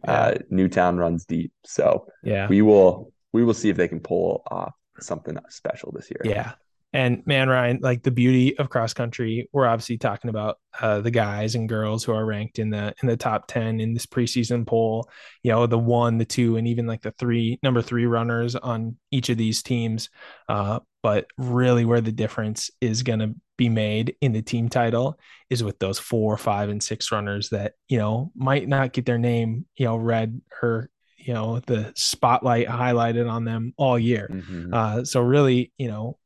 Yeah. 0.04 0.12
Uh, 0.12 0.38
Newtown 0.50 0.98
runs 0.98 1.24
deep, 1.24 1.52
so 1.64 2.06
yeah, 2.22 2.46
we 2.46 2.60
will 2.60 3.10
we 3.32 3.44
will 3.44 3.54
see 3.54 3.70
if 3.70 3.78
they 3.78 3.88
can 3.88 4.00
pull 4.00 4.42
off 4.50 4.74
something 5.00 5.38
special 5.48 5.92
this 5.92 6.10
year. 6.10 6.20
Yeah. 6.24 6.52
And 6.92 7.26
man, 7.26 7.48
Ryan, 7.48 7.78
like 7.80 8.02
the 8.02 8.10
beauty 8.10 8.56
of 8.58 8.68
cross 8.68 8.92
country, 8.92 9.48
we're 9.52 9.66
obviously 9.66 9.96
talking 9.96 10.28
about 10.28 10.58
uh, 10.80 11.00
the 11.00 11.10
guys 11.10 11.54
and 11.54 11.68
girls 11.68 12.04
who 12.04 12.12
are 12.12 12.24
ranked 12.24 12.58
in 12.58 12.70
the 12.70 12.94
in 13.02 13.08
the 13.08 13.16
top 13.16 13.46
ten 13.46 13.80
in 13.80 13.94
this 13.94 14.06
preseason 14.06 14.66
poll. 14.66 15.08
You 15.42 15.52
know, 15.52 15.66
the 15.66 15.78
one, 15.78 16.18
the 16.18 16.24
two, 16.24 16.56
and 16.56 16.68
even 16.68 16.86
like 16.86 17.02
the 17.02 17.12
three 17.12 17.58
number 17.62 17.80
three 17.80 18.06
runners 18.06 18.56
on 18.56 18.96
each 19.10 19.30
of 19.30 19.38
these 19.38 19.62
teams. 19.62 20.10
Uh, 20.48 20.80
but 21.02 21.26
really, 21.38 21.84
where 21.84 22.00
the 22.00 22.12
difference 22.12 22.70
is 22.80 23.02
going 23.02 23.20
to 23.20 23.34
be 23.56 23.68
made 23.68 24.16
in 24.20 24.32
the 24.32 24.42
team 24.42 24.68
title 24.68 25.18
is 25.48 25.62
with 25.62 25.78
those 25.78 25.98
four, 25.98 26.36
five, 26.36 26.68
and 26.68 26.82
six 26.82 27.10
runners 27.10 27.48
that 27.50 27.72
you 27.88 27.98
know 27.98 28.32
might 28.34 28.68
not 28.68 28.92
get 28.92 29.06
their 29.06 29.18
name 29.18 29.64
you 29.76 29.86
know 29.86 29.96
read 29.96 30.40
or 30.62 30.90
you 31.16 31.32
know 31.32 31.60
the 31.60 31.92
spotlight 31.94 32.66
highlighted 32.66 33.30
on 33.30 33.44
them 33.44 33.72
all 33.76 33.98
year. 33.98 34.28
Mm-hmm. 34.30 34.74
Uh, 34.74 35.04
so 35.04 35.20
really, 35.22 35.72
you 35.78 35.88
know, 35.88 36.18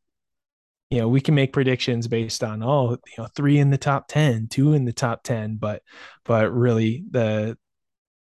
you 0.90 0.98
know, 0.98 1.08
we 1.08 1.20
can 1.20 1.34
make 1.34 1.52
predictions 1.52 2.06
based 2.08 2.44
on 2.44 2.62
oh, 2.62 2.92
you 2.92 3.14
know, 3.18 3.28
three 3.34 3.58
in 3.58 3.70
the 3.70 3.78
top 3.78 4.08
10, 4.08 4.48
two 4.48 4.72
in 4.72 4.84
the 4.84 4.92
top 4.92 5.22
10, 5.22 5.56
but 5.56 5.82
but 6.24 6.52
really 6.52 7.04
the 7.10 7.56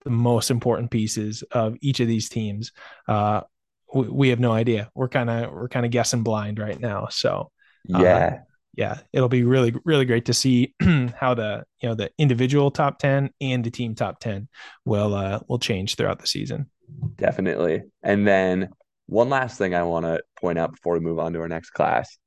the 0.03 0.09
most 0.09 0.49
important 0.51 0.91
pieces 0.91 1.43
of 1.51 1.75
each 1.81 1.99
of 1.99 2.07
these 2.07 2.29
teams 2.29 2.71
uh 3.09 3.41
we, 3.93 4.07
we 4.07 4.29
have 4.29 4.39
no 4.39 4.51
idea. 4.53 4.89
We're 4.95 5.09
kind 5.09 5.29
of 5.29 5.51
we're 5.51 5.67
kind 5.67 5.85
of 5.85 5.91
guessing 5.91 6.23
blind 6.23 6.59
right 6.59 6.79
now. 6.79 7.07
So 7.09 7.51
uh, 7.93 8.01
yeah 8.01 8.39
yeah, 8.79 8.99
it'll 9.11 9.27
be 9.27 9.43
really 9.43 9.75
really 9.83 10.05
great 10.05 10.25
to 10.25 10.33
see 10.33 10.73
how 11.19 11.33
the 11.33 11.65
you 11.81 11.89
know 11.89 11.95
the 11.95 12.11
individual 12.17 12.71
top 12.71 12.97
ten 12.97 13.29
and 13.41 13.61
the 13.61 13.69
team 13.69 13.93
top 13.93 14.21
ten 14.21 14.47
will 14.85 15.13
uh, 15.13 15.39
will 15.49 15.59
change 15.59 15.95
throughout 15.95 16.19
the 16.19 16.27
season. 16.27 16.69
Definitely. 17.17 17.83
And 18.03 18.25
then 18.25 18.69
one 19.07 19.29
last 19.29 19.57
thing 19.57 19.75
I 19.75 19.83
want 19.83 20.05
to 20.05 20.21
point 20.39 20.57
out 20.57 20.71
before 20.71 20.93
we 20.93 21.01
move 21.01 21.19
on 21.19 21.33
to 21.33 21.41
our 21.41 21.49
next 21.49 21.71
class. 21.71 22.17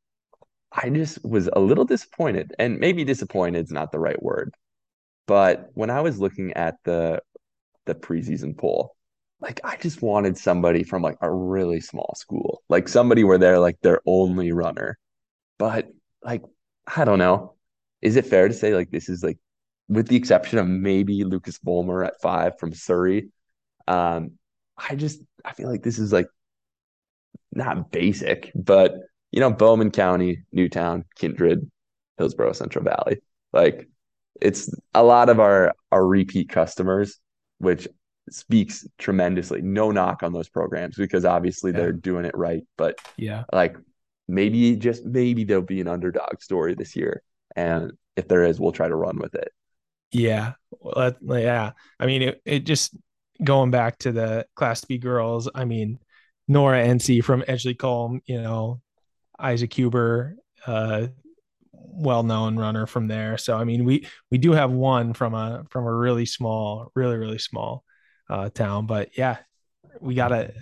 I 0.74 0.88
just 0.90 1.24
was 1.24 1.48
a 1.52 1.60
little 1.60 1.84
disappointed, 1.84 2.54
and 2.58 2.78
maybe 2.78 3.04
disappointed 3.04 3.64
is 3.66 3.72
not 3.72 3.92
the 3.92 3.98
right 3.98 4.20
word, 4.22 4.54
but 5.26 5.70
when 5.74 5.90
I 5.90 6.00
was 6.00 6.18
looking 6.18 6.52
at 6.54 6.76
the 6.84 7.22
the 7.86 7.94
preseason 7.94 8.56
poll, 8.56 8.96
like 9.40 9.60
I 9.64 9.76
just 9.76 10.02
wanted 10.02 10.38
somebody 10.38 10.84
from 10.84 11.02
like 11.02 11.18
a 11.20 11.30
really 11.30 11.80
small 11.80 12.14
school, 12.16 12.62
like 12.68 12.88
somebody 12.88 13.24
where 13.24 13.38
they're 13.38 13.58
like 13.58 13.80
their 13.82 14.00
only 14.06 14.52
runner. 14.52 14.98
But 15.58 15.88
like 16.24 16.42
I 16.86 17.04
don't 17.04 17.18
know. 17.18 17.54
Is 18.02 18.16
it 18.16 18.26
fair 18.26 18.48
to 18.48 18.54
say 18.54 18.74
like 18.74 18.90
this 18.90 19.08
is 19.08 19.22
like 19.22 19.38
with 19.88 20.08
the 20.08 20.16
exception 20.16 20.58
of 20.58 20.66
maybe 20.68 21.24
Lucas 21.24 21.58
Volmer 21.58 22.04
at 22.04 22.20
five 22.22 22.58
from 22.58 22.72
Surrey? 22.72 23.30
Um, 23.88 24.32
I 24.76 24.94
just 24.96 25.20
I 25.44 25.52
feel 25.52 25.68
like 25.70 25.82
this 25.82 25.98
is 25.98 26.12
like 26.12 26.28
not 27.52 27.90
basic, 27.90 28.50
but 28.54 28.94
you 29.32 29.40
know, 29.40 29.50
Bowman 29.50 29.90
County, 29.90 30.44
Newtown, 30.52 31.04
Kindred, 31.16 31.68
Hillsboro, 32.18 32.52
Central 32.52 32.84
Valley. 32.84 33.18
Like 33.52 33.88
it's 34.40 34.72
a 34.94 35.02
lot 35.02 35.28
of 35.28 35.40
our 35.40 35.74
our 35.90 36.06
repeat 36.06 36.48
customers, 36.48 37.18
which 37.58 37.88
speaks 38.30 38.86
tremendously. 38.98 39.62
No 39.62 39.90
knock 39.90 40.22
on 40.22 40.32
those 40.32 40.48
programs 40.48 40.96
because 40.96 41.24
obviously 41.24 41.72
yeah. 41.72 41.78
they're 41.78 41.92
doing 41.92 42.24
it 42.24 42.36
right. 42.36 42.62
But 42.76 42.98
yeah, 43.16 43.44
like 43.52 43.76
maybe 44.28 44.76
just 44.76 45.04
maybe 45.04 45.44
there'll 45.44 45.62
be 45.62 45.80
an 45.80 45.88
underdog 45.88 46.40
story 46.40 46.74
this 46.74 46.94
year. 46.94 47.22
And 47.56 47.92
if 48.16 48.28
there 48.28 48.44
is, 48.44 48.60
we'll 48.60 48.72
try 48.72 48.88
to 48.88 48.96
run 48.96 49.18
with 49.18 49.34
it. 49.34 49.52
Yeah. 50.12 50.52
Well, 50.80 51.14
yeah. 51.22 51.72
I 51.98 52.06
mean, 52.06 52.22
it, 52.22 52.42
it 52.44 52.60
just 52.60 52.94
going 53.42 53.70
back 53.70 53.98
to 54.00 54.12
the 54.12 54.46
class 54.54 54.84
B 54.84 54.98
girls. 54.98 55.48
I 55.54 55.64
mean, 55.64 55.98
Nora 56.48 56.86
NC 56.86 57.24
from 57.24 57.42
Edgeley 57.42 57.76
Kulm, 57.76 58.20
you 58.26 58.40
know, 58.40 58.80
Isaac 59.42 59.72
Huber, 59.74 60.36
uh, 60.66 61.08
well-known 61.72 62.56
runner 62.56 62.86
from 62.86 63.08
there. 63.08 63.36
So, 63.36 63.56
I 63.56 63.64
mean, 63.64 63.84
we, 63.84 64.06
we 64.30 64.38
do 64.38 64.52
have 64.52 64.70
one 64.70 65.12
from 65.12 65.34
a, 65.34 65.64
from 65.68 65.84
a 65.84 65.92
really 65.92 66.26
small, 66.26 66.90
really, 66.94 67.16
really 67.16 67.38
small, 67.38 67.84
uh, 68.30 68.48
town, 68.48 68.86
but 68.86 69.18
yeah, 69.18 69.38
we 70.00 70.14
gotta, 70.14 70.54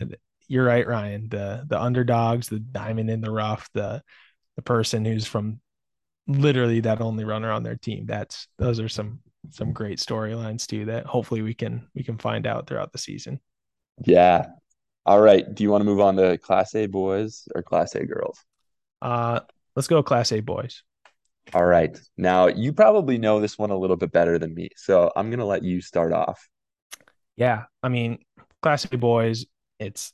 you're 0.48 0.64
right, 0.64 0.84
Ryan. 0.84 1.28
The 1.28 1.64
the 1.68 1.80
underdogs, 1.80 2.48
the 2.48 2.58
diamond 2.58 3.08
in 3.08 3.20
the 3.20 3.30
rough, 3.30 3.70
the 3.72 4.02
the 4.56 4.62
person 4.62 5.04
who's 5.04 5.24
from 5.24 5.60
literally 6.26 6.80
that 6.80 7.00
only 7.00 7.24
runner 7.24 7.52
on 7.52 7.62
their 7.62 7.76
team. 7.76 8.04
That's 8.04 8.48
those 8.58 8.80
are 8.80 8.88
some 8.88 9.20
some 9.50 9.72
great 9.72 10.00
storylines 10.00 10.66
too 10.66 10.86
that 10.86 11.06
hopefully 11.06 11.42
we 11.42 11.54
can 11.54 11.88
we 11.94 12.02
can 12.02 12.18
find 12.18 12.48
out 12.48 12.66
throughout 12.66 12.90
the 12.90 12.98
season. 12.98 13.38
Yeah. 14.04 14.46
All 15.06 15.20
right. 15.20 15.46
Do 15.54 15.62
you 15.62 15.70
want 15.70 15.82
to 15.82 15.86
move 15.86 16.00
on 16.00 16.16
to 16.16 16.36
class 16.36 16.74
A 16.74 16.86
boys 16.86 17.46
or 17.54 17.62
class 17.62 17.94
A 17.94 18.04
girls? 18.04 18.44
Uh 19.00 19.40
let's 19.76 19.88
go 19.88 20.02
class 20.02 20.32
A 20.32 20.40
boys. 20.40 20.82
All 21.54 21.64
right. 21.64 21.98
Now 22.16 22.46
you 22.46 22.72
probably 22.72 23.18
know 23.18 23.40
this 23.40 23.58
one 23.58 23.70
a 23.70 23.78
little 23.78 23.96
bit 23.96 24.12
better 24.12 24.38
than 24.38 24.54
me. 24.54 24.70
So 24.76 25.10
I'm 25.16 25.30
gonna 25.30 25.46
let 25.46 25.62
you 25.62 25.80
start 25.80 26.12
off. 26.12 26.48
Yeah. 27.36 27.64
I 27.82 27.88
mean, 27.88 28.18
class 28.62 28.86
A 28.90 28.96
boys, 28.96 29.46
it's 29.78 30.12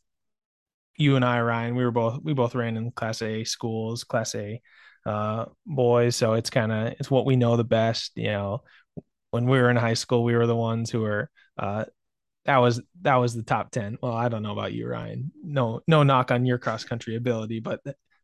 you 0.98 1.16
and 1.16 1.24
I, 1.24 1.40
Ryan, 1.40 1.76
we 1.76 1.84
were 1.84 1.90
both 1.90 2.20
we 2.22 2.32
both 2.32 2.54
ran 2.54 2.76
in 2.76 2.90
Class 2.90 3.22
A 3.22 3.44
schools, 3.44 4.04
Class 4.04 4.34
A 4.34 4.60
uh, 5.04 5.46
boys. 5.66 6.16
So 6.16 6.34
it's 6.34 6.50
kind 6.50 6.72
of 6.72 6.94
it's 6.98 7.10
what 7.10 7.26
we 7.26 7.36
know 7.36 7.56
the 7.56 7.64
best. 7.64 8.12
You 8.16 8.28
know, 8.28 8.62
when 9.30 9.46
we 9.46 9.58
were 9.58 9.70
in 9.70 9.76
high 9.76 9.94
school, 9.94 10.24
we 10.24 10.36
were 10.36 10.46
the 10.46 10.56
ones 10.56 10.90
who 10.90 11.00
were 11.00 11.30
uh, 11.58 11.84
that 12.46 12.58
was 12.58 12.80
that 13.02 13.16
was 13.16 13.34
the 13.34 13.42
top 13.42 13.70
10 13.70 13.98
well 14.00 14.12
i 14.12 14.28
don't 14.28 14.42
know 14.42 14.52
about 14.52 14.72
you 14.72 14.86
ryan 14.86 15.30
no 15.42 15.80
no 15.86 16.02
knock 16.02 16.30
on 16.30 16.46
your 16.46 16.58
cross 16.58 16.84
country 16.84 17.16
ability 17.16 17.60
but 17.60 17.80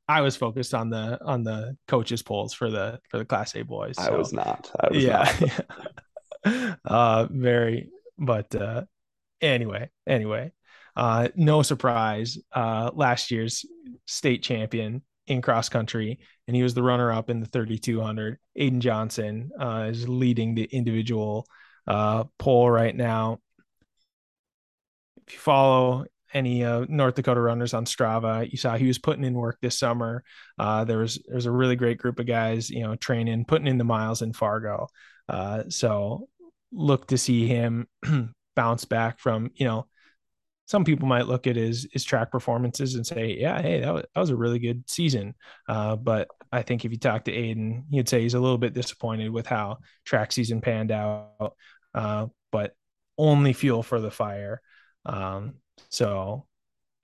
i 0.08 0.20
was 0.20 0.36
focused 0.36 0.74
on 0.74 0.90
the 0.90 1.18
on 1.24 1.42
the 1.42 1.76
coaches 1.88 2.22
polls 2.22 2.52
for 2.52 2.70
the 2.70 2.98
for 3.08 3.18
the 3.18 3.24
class 3.24 3.54
a 3.54 3.62
boys 3.62 3.96
so. 3.96 4.02
i 4.02 4.16
was 4.16 4.32
not 4.32 4.70
I 4.80 4.88
was 4.90 5.02
yeah, 5.02 5.50
not. 6.44 6.78
uh 6.84 7.26
very 7.30 7.90
but 8.18 8.54
uh 8.54 8.82
anyway 9.40 9.90
anyway 10.06 10.52
uh 10.96 11.28
no 11.36 11.62
surprise 11.62 12.38
uh 12.52 12.90
last 12.94 13.30
year's 13.30 13.64
state 14.06 14.42
champion 14.42 15.02
in 15.26 15.40
cross 15.40 15.68
country 15.68 16.18
and 16.46 16.56
he 16.56 16.62
was 16.62 16.74
the 16.74 16.82
runner 16.82 17.12
up 17.12 17.30
in 17.30 17.40
the 17.40 17.46
3200 17.46 18.38
aiden 18.58 18.80
johnson 18.80 19.50
uh 19.60 19.86
is 19.88 20.08
leading 20.08 20.54
the 20.54 20.64
individual 20.64 21.46
uh 21.86 22.24
poll 22.38 22.68
right 22.68 22.96
now 22.96 23.38
if 25.26 25.34
you 25.34 25.38
follow 25.38 26.04
any 26.34 26.64
uh, 26.64 26.86
North 26.88 27.14
Dakota 27.14 27.40
runners 27.40 27.74
on 27.74 27.84
Strava, 27.84 28.50
you 28.50 28.58
saw 28.58 28.76
he 28.76 28.86
was 28.86 28.98
putting 28.98 29.24
in 29.24 29.34
work 29.34 29.58
this 29.60 29.78
summer. 29.78 30.24
Uh, 30.58 30.84
there 30.84 30.98
was 30.98 31.22
there's 31.28 31.46
a 31.46 31.52
really 31.52 31.76
great 31.76 31.98
group 31.98 32.18
of 32.18 32.26
guys, 32.26 32.70
you 32.70 32.82
know, 32.82 32.96
training, 32.96 33.44
putting 33.44 33.66
in 33.66 33.78
the 33.78 33.84
miles 33.84 34.22
in 34.22 34.32
Fargo. 34.32 34.88
Uh, 35.28 35.64
so 35.68 36.28
look 36.72 37.06
to 37.08 37.18
see 37.18 37.46
him 37.46 37.86
bounce 38.56 38.84
back 38.84 39.18
from, 39.18 39.50
you 39.54 39.66
know, 39.66 39.86
some 40.66 40.84
people 40.84 41.06
might 41.06 41.26
look 41.26 41.46
at 41.46 41.56
his 41.56 41.86
his 41.92 42.04
track 42.04 42.30
performances 42.30 42.94
and 42.94 43.06
say, 43.06 43.36
yeah, 43.38 43.60
hey, 43.60 43.80
that 43.80 43.92
was, 43.92 44.04
that 44.14 44.20
was 44.20 44.30
a 44.30 44.36
really 44.36 44.58
good 44.58 44.88
season. 44.88 45.34
Uh, 45.68 45.96
but 45.96 46.28
I 46.50 46.62
think 46.62 46.84
if 46.84 46.92
you 46.92 46.98
talk 46.98 47.24
to 47.24 47.32
Aiden, 47.32 47.84
he'd 47.90 48.08
say 48.08 48.22
he's 48.22 48.34
a 48.34 48.40
little 48.40 48.58
bit 48.58 48.72
disappointed 48.72 49.30
with 49.30 49.46
how 49.46 49.78
track 50.04 50.32
season 50.32 50.60
panned 50.60 50.90
out. 50.90 51.54
Uh, 51.94 52.26
but 52.50 52.74
only 53.18 53.52
fuel 53.52 53.82
for 53.82 54.00
the 54.00 54.10
fire. 54.10 54.60
Um, 55.04 55.54
so 55.88 56.46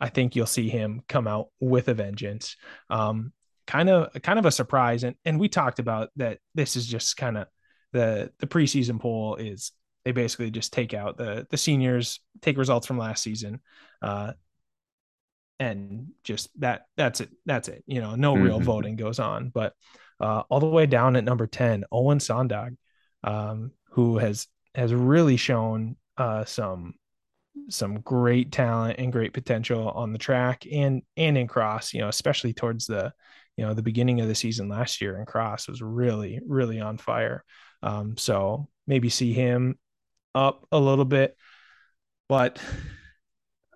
I 0.01 0.09
think 0.09 0.37
you'll 0.37 0.47
see 0.47 0.69
him 0.69 1.03
come 1.09 1.27
out 1.27 1.49
with 1.61 1.89
a 1.89 1.95
vengeance. 1.95 2.57
Um, 2.91 3.33
kind 3.67 3.91
of 3.91 4.11
kind 4.23 4.39
of 4.39 4.47
a 4.47 4.51
surprise. 4.51 5.05
And 5.05 5.17
and 5.25 5.39
we 5.39 5.49
talked 5.49 5.79
about 5.79 6.11
that 6.17 6.39
this 6.55 6.77
is 6.77 6.87
just 6.87 7.17
kind 7.17 7.37
of 7.37 7.49
the 7.93 8.33
the 8.39 8.47
preseason 8.47 9.01
poll 9.01 9.37
is 9.37 9.73
they 10.05 10.13
basically 10.13 10.51
just 10.51 10.73
take 10.73 10.95
out 10.95 11.17
the 11.17 11.47
the 11.51 11.57
seniors, 11.57 12.21
take 12.41 12.57
results 12.57 12.87
from 12.87 12.99
last 12.99 13.23
season, 13.23 13.61
uh, 14.03 14.33
and 15.59 16.09
just 16.25 16.49
that 16.61 16.87
that's 16.97 17.21
it. 17.21 17.31
That's 17.47 17.69
it. 17.69 17.85
You 17.87 18.01
know, 18.01 18.15
no 18.15 18.35
mm-hmm. 18.35 18.45
real 18.45 18.61
voting 18.61 18.97
goes 18.97 19.19
on. 19.19 19.51
But 19.51 19.75
uh, 20.21 20.43
all 20.49 20.61
the 20.61 20.67
way 20.67 20.87
down 20.87 21.17
at 21.17 21.25
number 21.25 21.47
10, 21.47 21.85
Owen 21.93 22.19
Sondag, 22.19 22.77
um, 23.25 23.73
who 23.91 24.19
has 24.19 24.47
has 24.75 24.95
really 24.95 25.37
shown 25.37 25.97
uh, 26.17 26.45
some 26.45 26.95
some 27.69 28.01
great 28.01 28.51
talent 28.53 28.99
and 28.99 29.13
great 29.13 29.33
potential 29.33 29.91
on 29.91 30.13
the 30.13 30.19
track 30.19 30.65
and 30.71 31.03
and 31.17 31.37
in 31.37 31.47
cross 31.47 31.93
you 31.93 32.01
know 32.01 32.09
especially 32.09 32.53
towards 32.53 32.87
the 32.87 33.13
you 33.57 33.65
know 33.65 33.75
the 33.75 33.83
beginning 33.83 34.21
of 34.21 34.29
the 34.29 34.35
season 34.35 34.69
last 34.69 35.01
year 35.01 35.19
in 35.19 35.27
cross 35.27 35.69
was 35.69 35.83
really 35.83 36.41
really 36.47 36.81
on 36.81 36.97
fire. 36.97 37.45
Um, 37.83 38.17
so 38.17 38.69
maybe 38.87 39.09
see 39.09 39.33
him 39.33 39.79
up 40.35 40.67
a 40.73 40.79
little 40.79 41.05
bit 41.05 41.37
but 42.29 42.61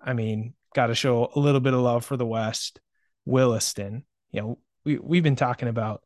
i 0.01 0.13
mean 0.13 0.53
got 0.75 0.87
to 0.87 0.95
show 0.95 1.29
a 1.35 1.39
little 1.39 1.61
bit 1.61 1.73
of 1.73 1.81
love 1.81 2.03
for 2.05 2.17
the 2.17 2.25
west. 2.25 2.79
Williston 3.25 4.03
you 4.31 4.41
know 4.41 4.57
we, 4.83 4.97
we've 4.97 5.23
been 5.23 5.37
talking 5.37 5.69
about 5.69 6.03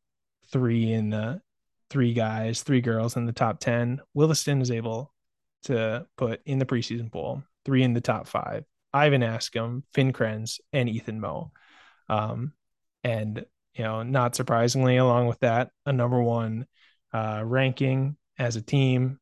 three 0.51 0.91
in 0.91 1.09
the 1.09 1.41
three 1.89 2.13
guys 2.13 2.61
three 2.61 2.81
girls 2.81 3.15
in 3.15 3.25
the 3.25 3.31
top 3.31 3.59
10 3.59 4.01
williston 4.13 4.61
is 4.61 4.69
able 4.69 5.13
to 5.63 6.05
put 6.17 6.41
in 6.45 6.59
the 6.59 6.65
preseason 6.65 7.11
poll 7.11 7.41
three 7.67 7.83
in 7.83 7.93
the 7.93 8.01
top 8.01 8.27
five 8.27 8.63
Ivan 8.93 9.21
Askham, 9.21 9.83
Finn 9.93 10.13
Krenz, 10.13 10.59
and 10.71 10.89
Ethan 10.89 11.19
Moe. 11.19 11.51
Um, 12.09 12.53
and, 13.03 13.45
you 13.75 13.83
know, 13.83 14.01
not 14.01 14.35
surprisingly, 14.35 14.97
along 14.97 15.27
with 15.27 15.39
that, 15.41 15.69
a 15.85 15.91
number 15.91 16.23
one 16.23 16.65
uh, 17.13 17.41
ranking 17.43 18.15
as 18.39 18.55
a 18.55 18.61
team. 18.61 19.19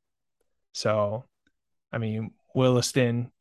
So, 0.73 1.25
I 1.91 1.97
mean, 1.97 2.31
Williston, 2.53 3.31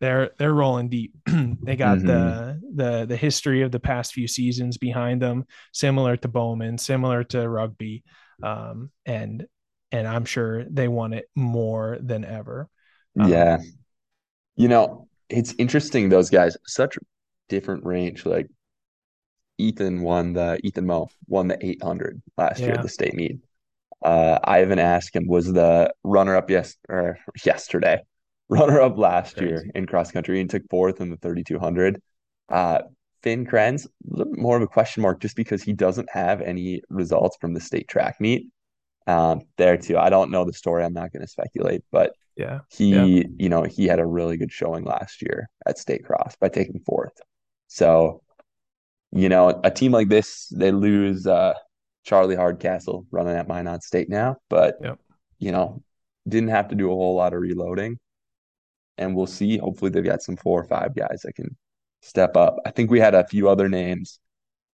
they're 0.00 0.30
they're 0.38 0.54
rolling 0.54 0.88
deep. 0.88 1.14
they 1.26 1.76
got 1.76 1.98
mm-hmm. 1.98 2.06
the 2.06 2.60
the 2.74 3.06
the 3.06 3.16
history 3.16 3.62
of 3.62 3.72
the 3.72 3.80
past 3.80 4.12
few 4.12 4.28
seasons 4.28 4.78
behind 4.78 5.20
them, 5.20 5.44
similar 5.72 6.16
to 6.18 6.28
Bowman, 6.28 6.78
similar 6.78 7.24
to 7.24 7.48
rugby, 7.48 8.04
um, 8.42 8.90
and 9.04 9.46
and 9.92 10.06
I'm 10.06 10.24
sure 10.24 10.64
they 10.64 10.88
want 10.88 11.14
it 11.14 11.26
more 11.34 11.98
than 12.00 12.24
ever. 12.24 12.68
Um, 13.18 13.30
yeah, 13.30 13.58
you 14.56 14.68
know, 14.68 15.08
it's 15.28 15.54
interesting. 15.58 16.08
Those 16.08 16.30
guys, 16.30 16.56
such 16.66 16.96
different 17.48 17.84
range. 17.84 18.24
Like 18.26 18.48
Ethan 19.58 20.02
won 20.02 20.32
the 20.32 20.58
Ethan 20.64 20.86
Moe 20.86 21.08
won 21.26 21.48
the 21.48 21.64
800 21.64 22.20
last 22.36 22.60
yeah. 22.60 22.66
year 22.66 22.74
at 22.74 22.82
the 22.82 22.88
state 22.88 23.14
meet. 23.14 23.38
Uh, 24.02 24.38
Ivan 24.44 24.78
Askham 24.78 25.26
was 25.26 25.50
the 25.50 25.92
runner 26.02 26.36
up 26.36 26.50
yes 26.50 26.76
or 26.88 27.18
yesterday, 27.44 28.02
runner 28.48 28.80
up 28.80 28.98
last 28.98 29.36
Crazy. 29.36 29.48
year 29.48 29.70
in 29.74 29.86
cross 29.86 30.10
country 30.10 30.40
and 30.40 30.50
took 30.50 30.62
fourth 30.68 31.00
in 31.00 31.10
the 31.10 31.16
3200. 31.16 32.00
Uh, 32.48 32.80
Finn 33.22 33.46
Krenz, 33.46 33.86
a 33.86 33.88
little 34.04 34.32
bit 34.34 34.42
more 34.42 34.56
of 34.56 34.62
a 34.62 34.66
question 34.66 35.02
mark 35.02 35.20
just 35.20 35.34
because 35.34 35.62
he 35.62 35.72
doesn't 35.72 36.10
have 36.12 36.42
any 36.42 36.82
results 36.90 37.38
from 37.40 37.54
the 37.54 37.60
state 37.60 37.88
track 37.88 38.16
meet. 38.20 38.48
Um, 39.06 39.42
there 39.56 39.78
too. 39.78 39.96
I 39.96 40.10
don't 40.10 40.30
know 40.30 40.44
the 40.44 40.52
story. 40.52 40.84
I'm 40.84 40.92
not 40.92 41.10
going 41.10 41.22
to 41.22 41.28
speculate, 41.28 41.82
but 41.90 42.12
yeah. 42.36 42.60
He, 42.70 42.94
yeah. 42.94 43.24
you 43.38 43.48
know, 43.48 43.62
he 43.62 43.86
had 43.86 43.98
a 43.98 44.06
really 44.06 44.36
good 44.36 44.52
showing 44.52 44.84
last 44.84 45.22
year 45.22 45.48
at 45.66 45.78
State 45.78 46.04
Cross 46.04 46.36
by 46.36 46.48
taking 46.48 46.80
fourth. 46.80 47.20
So, 47.68 48.22
you 49.12 49.28
know, 49.28 49.60
a 49.62 49.70
team 49.70 49.92
like 49.92 50.08
this, 50.08 50.48
they 50.48 50.72
lose 50.72 51.26
uh, 51.26 51.54
Charlie 52.04 52.36
Hardcastle 52.36 53.06
running 53.10 53.36
at 53.36 53.48
Minot 53.48 53.82
State 53.82 54.08
now, 54.08 54.36
but 54.50 54.76
yep. 54.82 54.98
you 55.38 55.52
know, 55.52 55.82
didn't 56.28 56.50
have 56.50 56.68
to 56.68 56.74
do 56.74 56.90
a 56.90 56.94
whole 56.94 57.14
lot 57.14 57.32
of 57.32 57.40
reloading. 57.40 57.98
And 58.96 59.16
we'll 59.16 59.26
see. 59.26 59.58
Hopefully 59.58 59.90
they've 59.90 60.04
got 60.04 60.22
some 60.22 60.36
four 60.36 60.60
or 60.60 60.64
five 60.64 60.94
guys 60.94 61.22
that 61.24 61.34
can 61.34 61.56
step 62.02 62.36
up. 62.36 62.58
I 62.64 62.70
think 62.70 62.90
we 62.90 63.00
had 63.00 63.14
a 63.14 63.26
few 63.26 63.48
other 63.48 63.68
names 63.68 64.20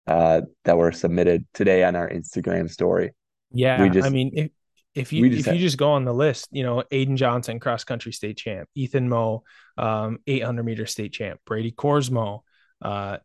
uh, 0.08 0.42
that 0.66 0.78
were 0.78 0.92
submitted 0.92 1.46
today 1.54 1.84
on 1.84 1.96
our 1.96 2.10
Instagram 2.10 2.70
story. 2.70 3.12
Yeah, 3.52 3.82
we 3.82 3.90
just, 3.90 4.06
I 4.06 4.10
mean, 4.10 4.32
if, 4.34 4.52
if 4.96 5.14
you 5.14 5.26
if 5.26 5.48
you 5.48 5.60
just 5.60 5.78
go 5.78 5.92
on 5.92 6.04
the 6.04 6.14
list, 6.14 6.48
you 6.52 6.64
know, 6.64 6.84
Aiden 6.92 7.16
Johnson, 7.16 7.60
cross 7.60 7.84
country 7.84 8.12
state 8.12 8.38
champ, 8.38 8.68
Ethan 8.76 9.08
Moe, 9.08 9.44
um, 9.78 10.20
800 10.26 10.64
meter 10.64 10.86
state 10.86 11.14
champ, 11.14 11.40
Brady 11.46 11.72
Korsmo, 11.72 12.42
uh, 12.82 13.18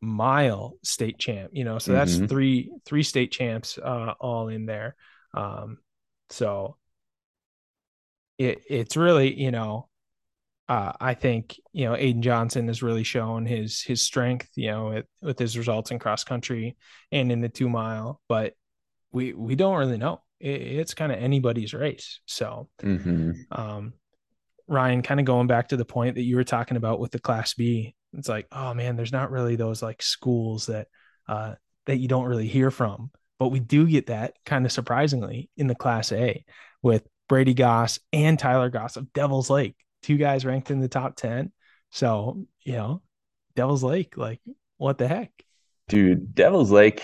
mile 0.00 0.74
state 0.82 1.18
champ, 1.18 1.50
you 1.52 1.64
know, 1.64 1.78
so 1.78 1.92
that's 1.92 2.16
mm-hmm. 2.16 2.26
three 2.26 2.72
three 2.84 3.04
state 3.04 3.30
champs 3.30 3.78
uh, 3.78 4.14
all 4.20 4.48
in 4.48 4.66
there. 4.66 4.96
Um, 5.32 5.78
so 6.30 6.76
it 8.38 8.62
it's 8.68 8.96
really, 8.96 9.40
you 9.40 9.52
know, 9.52 9.88
uh, 10.68 10.92
I 11.00 11.14
think 11.14 11.60
you 11.72 11.84
know 11.84 11.92
Aiden 11.92 12.20
Johnson 12.20 12.66
has 12.66 12.82
really 12.82 13.04
shown 13.04 13.46
his 13.46 13.82
his 13.82 14.02
strength, 14.02 14.48
you 14.56 14.72
know, 14.72 14.88
with, 14.88 15.06
with 15.22 15.38
his 15.38 15.56
results 15.56 15.92
in 15.92 16.00
cross 16.00 16.24
country 16.24 16.76
and 17.12 17.30
in 17.30 17.40
the 17.40 17.48
two 17.48 17.68
mile, 17.68 18.20
but 18.28 18.54
we 19.12 19.32
we 19.32 19.54
don't 19.54 19.78
really 19.78 19.96
know 19.96 20.23
it, 20.44 20.60
it's 20.60 20.94
kind 20.94 21.10
of 21.10 21.18
anybody's 21.18 21.74
race. 21.74 22.20
So, 22.26 22.68
mm-hmm. 22.82 23.32
um, 23.50 23.94
Ryan, 24.68 25.02
kind 25.02 25.20
of 25.20 25.26
going 25.26 25.46
back 25.46 25.68
to 25.68 25.76
the 25.76 25.84
point 25.84 26.16
that 26.16 26.22
you 26.22 26.36
were 26.36 26.44
talking 26.44 26.76
about 26.76 27.00
with 27.00 27.10
the 27.10 27.18
Class 27.18 27.54
B, 27.54 27.94
it's 28.12 28.28
like, 28.28 28.46
oh 28.52 28.74
man, 28.74 28.96
there's 28.96 29.12
not 29.12 29.30
really 29.30 29.56
those 29.56 29.82
like 29.82 30.02
schools 30.02 30.66
that 30.66 30.88
uh, 31.28 31.54
that 31.86 31.96
you 31.96 32.08
don't 32.08 32.26
really 32.26 32.46
hear 32.46 32.70
from, 32.70 33.10
but 33.38 33.48
we 33.48 33.60
do 33.60 33.86
get 33.86 34.06
that 34.06 34.34
kind 34.44 34.64
of 34.64 34.72
surprisingly 34.72 35.50
in 35.56 35.66
the 35.66 35.74
Class 35.74 36.12
A 36.12 36.44
with 36.82 37.06
Brady 37.28 37.54
Goss 37.54 37.98
and 38.12 38.38
Tyler 38.38 38.68
Goss 38.68 38.96
of 38.96 39.12
Devil's 39.12 39.50
Lake, 39.50 39.74
two 40.02 40.16
guys 40.16 40.44
ranked 40.44 40.70
in 40.70 40.80
the 40.80 40.88
top 40.88 41.16
ten. 41.16 41.52
So 41.90 42.44
you 42.64 42.74
know, 42.74 43.02
Devil's 43.56 43.82
Lake, 43.82 44.16
like 44.16 44.40
what 44.76 44.98
the 44.98 45.08
heck, 45.08 45.32
dude? 45.88 46.34
Devil's 46.34 46.70
Lake 46.70 47.02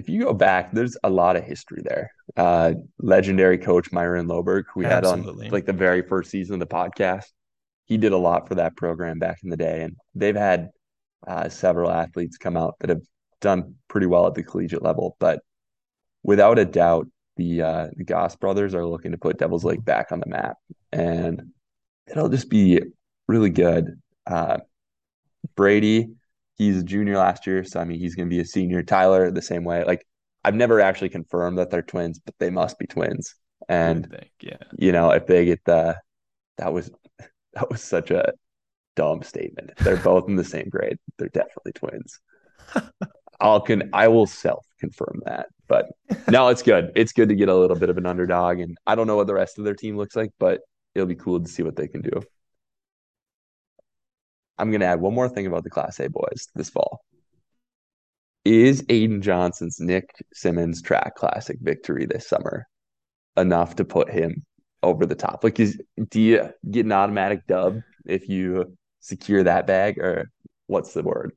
if 0.00 0.08
you 0.08 0.24
go 0.24 0.32
back, 0.32 0.72
there's 0.72 0.96
a 1.04 1.10
lot 1.10 1.36
of 1.36 1.44
history 1.44 1.82
there. 1.84 2.10
Uh, 2.34 2.72
legendary 2.98 3.58
coach 3.58 3.92
Myron 3.92 4.26
Loberg, 4.26 4.64
who 4.72 4.80
we 4.80 4.86
Absolutely. 4.86 5.44
had 5.44 5.50
on 5.50 5.52
like 5.52 5.66
the 5.66 5.74
very 5.74 6.00
first 6.00 6.30
season 6.30 6.54
of 6.54 6.60
the 6.60 6.74
podcast. 6.74 7.26
He 7.84 7.98
did 7.98 8.12
a 8.12 8.16
lot 8.16 8.48
for 8.48 8.54
that 8.54 8.76
program 8.76 9.18
back 9.18 9.40
in 9.44 9.50
the 9.50 9.58
day, 9.58 9.82
and 9.82 9.96
they've 10.14 10.34
had 10.34 10.70
uh, 11.28 11.50
several 11.50 11.90
athletes 11.90 12.38
come 12.38 12.56
out 12.56 12.76
that 12.80 12.88
have 12.88 13.02
done 13.42 13.74
pretty 13.88 14.06
well 14.06 14.26
at 14.26 14.32
the 14.34 14.42
collegiate 14.42 14.82
level. 14.82 15.16
But 15.20 15.40
without 16.22 16.58
a 16.58 16.64
doubt, 16.64 17.06
the 17.36 17.60
uh, 17.60 17.88
the 17.94 18.04
Goss 18.04 18.36
brothers 18.36 18.74
are 18.74 18.86
looking 18.86 19.12
to 19.12 19.18
put 19.18 19.38
Devils 19.38 19.64
Lake 19.64 19.84
back 19.84 20.12
on 20.12 20.20
the 20.20 20.30
map, 20.30 20.56
and 20.92 21.52
it'll 22.10 22.30
just 22.30 22.48
be 22.48 22.80
really 23.28 23.50
good. 23.50 24.00
Uh, 24.26 24.60
Brady 25.56 26.14
he's 26.60 26.76
a 26.76 26.84
junior 26.84 27.16
last 27.16 27.46
year, 27.46 27.64
so 27.64 27.80
I 27.80 27.84
mean 27.84 27.98
he's 27.98 28.14
going 28.14 28.28
to 28.28 28.34
be 28.34 28.40
a 28.40 28.44
senior. 28.44 28.82
Tyler 28.82 29.30
the 29.30 29.40
same 29.40 29.64
way. 29.64 29.82
Like 29.82 30.06
I've 30.44 30.54
never 30.54 30.80
actually 30.80 31.08
confirmed 31.08 31.56
that 31.58 31.70
they're 31.70 31.82
twins, 31.82 32.18
but 32.18 32.34
they 32.38 32.50
must 32.50 32.78
be 32.78 32.86
twins. 32.86 33.34
And 33.68 34.10
think, 34.10 34.30
yeah. 34.42 34.58
you 34.78 34.92
know, 34.92 35.10
if 35.10 35.26
they 35.26 35.46
get 35.46 35.64
the 35.64 35.96
that 36.58 36.72
was 36.72 36.90
that 37.54 37.70
was 37.70 37.82
such 37.82 38.10
a 38.10 38.32
dumb 38.94 39.22
statement. 39.22 39.70
They're 39.78 39.96
both 39.96 40.28
in 40.28 40.36
the 40.36 40.44
same 40.44 40.68
grade. 40.68 40.98
They're 41.18 41.28
definitely 41.28 41.72
twins. 41.72 42.20
I'll 43.40 43.62
can 43.62 43.88
I 43.94 44.08
will 44.08 44.26
self 44.26 44.66
confirm 44.78 45.22
that. 45.24 45.46
But 45.66 45.86
no, 46.28 46.48
it's 46.48 46.62
good. 46.62 46.92
It's 46.94 47.12
good 47.12 47.30
to 47.30 47.34
get 47.34 47.48
a 47.48 47.56
little 47.56 47.76
bit 47.76 47.88
of 47.88 47.96
an 47.96 48.04
underdog. 48.04 48.60
And 48.60 48.76
I 48.86 48.94
don't 48.94 49.06
know 49.06 49.16
what 49.16 49.28
the 49.28 49.34
rest 49.34 49.58
of 49.58 49.64
their 49.64 49.74
team 49.74 49.96
looks 49.96 50.14
like, 50.14 50.30
but 50.38 50.60
it'll 50.94 51.08
be 51.08 51.14
cool 51.14 51.40
to 51.40 51.48
see 51.48 51.62
what 51.62 51.76
they 51.76 51.88
can 51.88 52.02
do. 52.02 52.22
I'm 54.60 54.70
gonna 54.70 54.84
add 54.84 55.00
one 55.00 55.14
more 55.14 55.28
thing 55.28 55.46
about 55.46 55.64
the 55.64 55.70
Class 55.70 55.98
A 56.00 56.08
boys 56.08 56.48
this 56.54 56.70
fall. 56.70 57.00
Is 58.44 58.82
Aiden 58.82 59.20
Johnson's 59.20 59.80
Nick 59.80 60.10
Symmonds 60.32 60.82
track 60.82 61.14
classic 61.14 61.58
victory 61.60 62.06
this 62.06 62.28
summer 62.28 62.66
enough 63.36 63.76
to 63.76 63.84
put 63.84 64.10
him 64.10 64.44
over 64.82 65.06
the 65.06 65.14
top? 65.14 65.44
Like, 65.44 65.60
is 65.60 65.80
do 66.08 66.20
you 66.20 66.50
get 66.70 66.86
an 66.86 66.92
automatic 66.92 67.46
dub 67.46 67.80
if 68.06 68.28
you 68.28 68.76
secure 69.00 69.42
that 69.42 69.66
bag, 69.66 69.98
or 69.98 70.30
what's 70.66 70.92
the 70.92 71.02
word? 71.02 71.32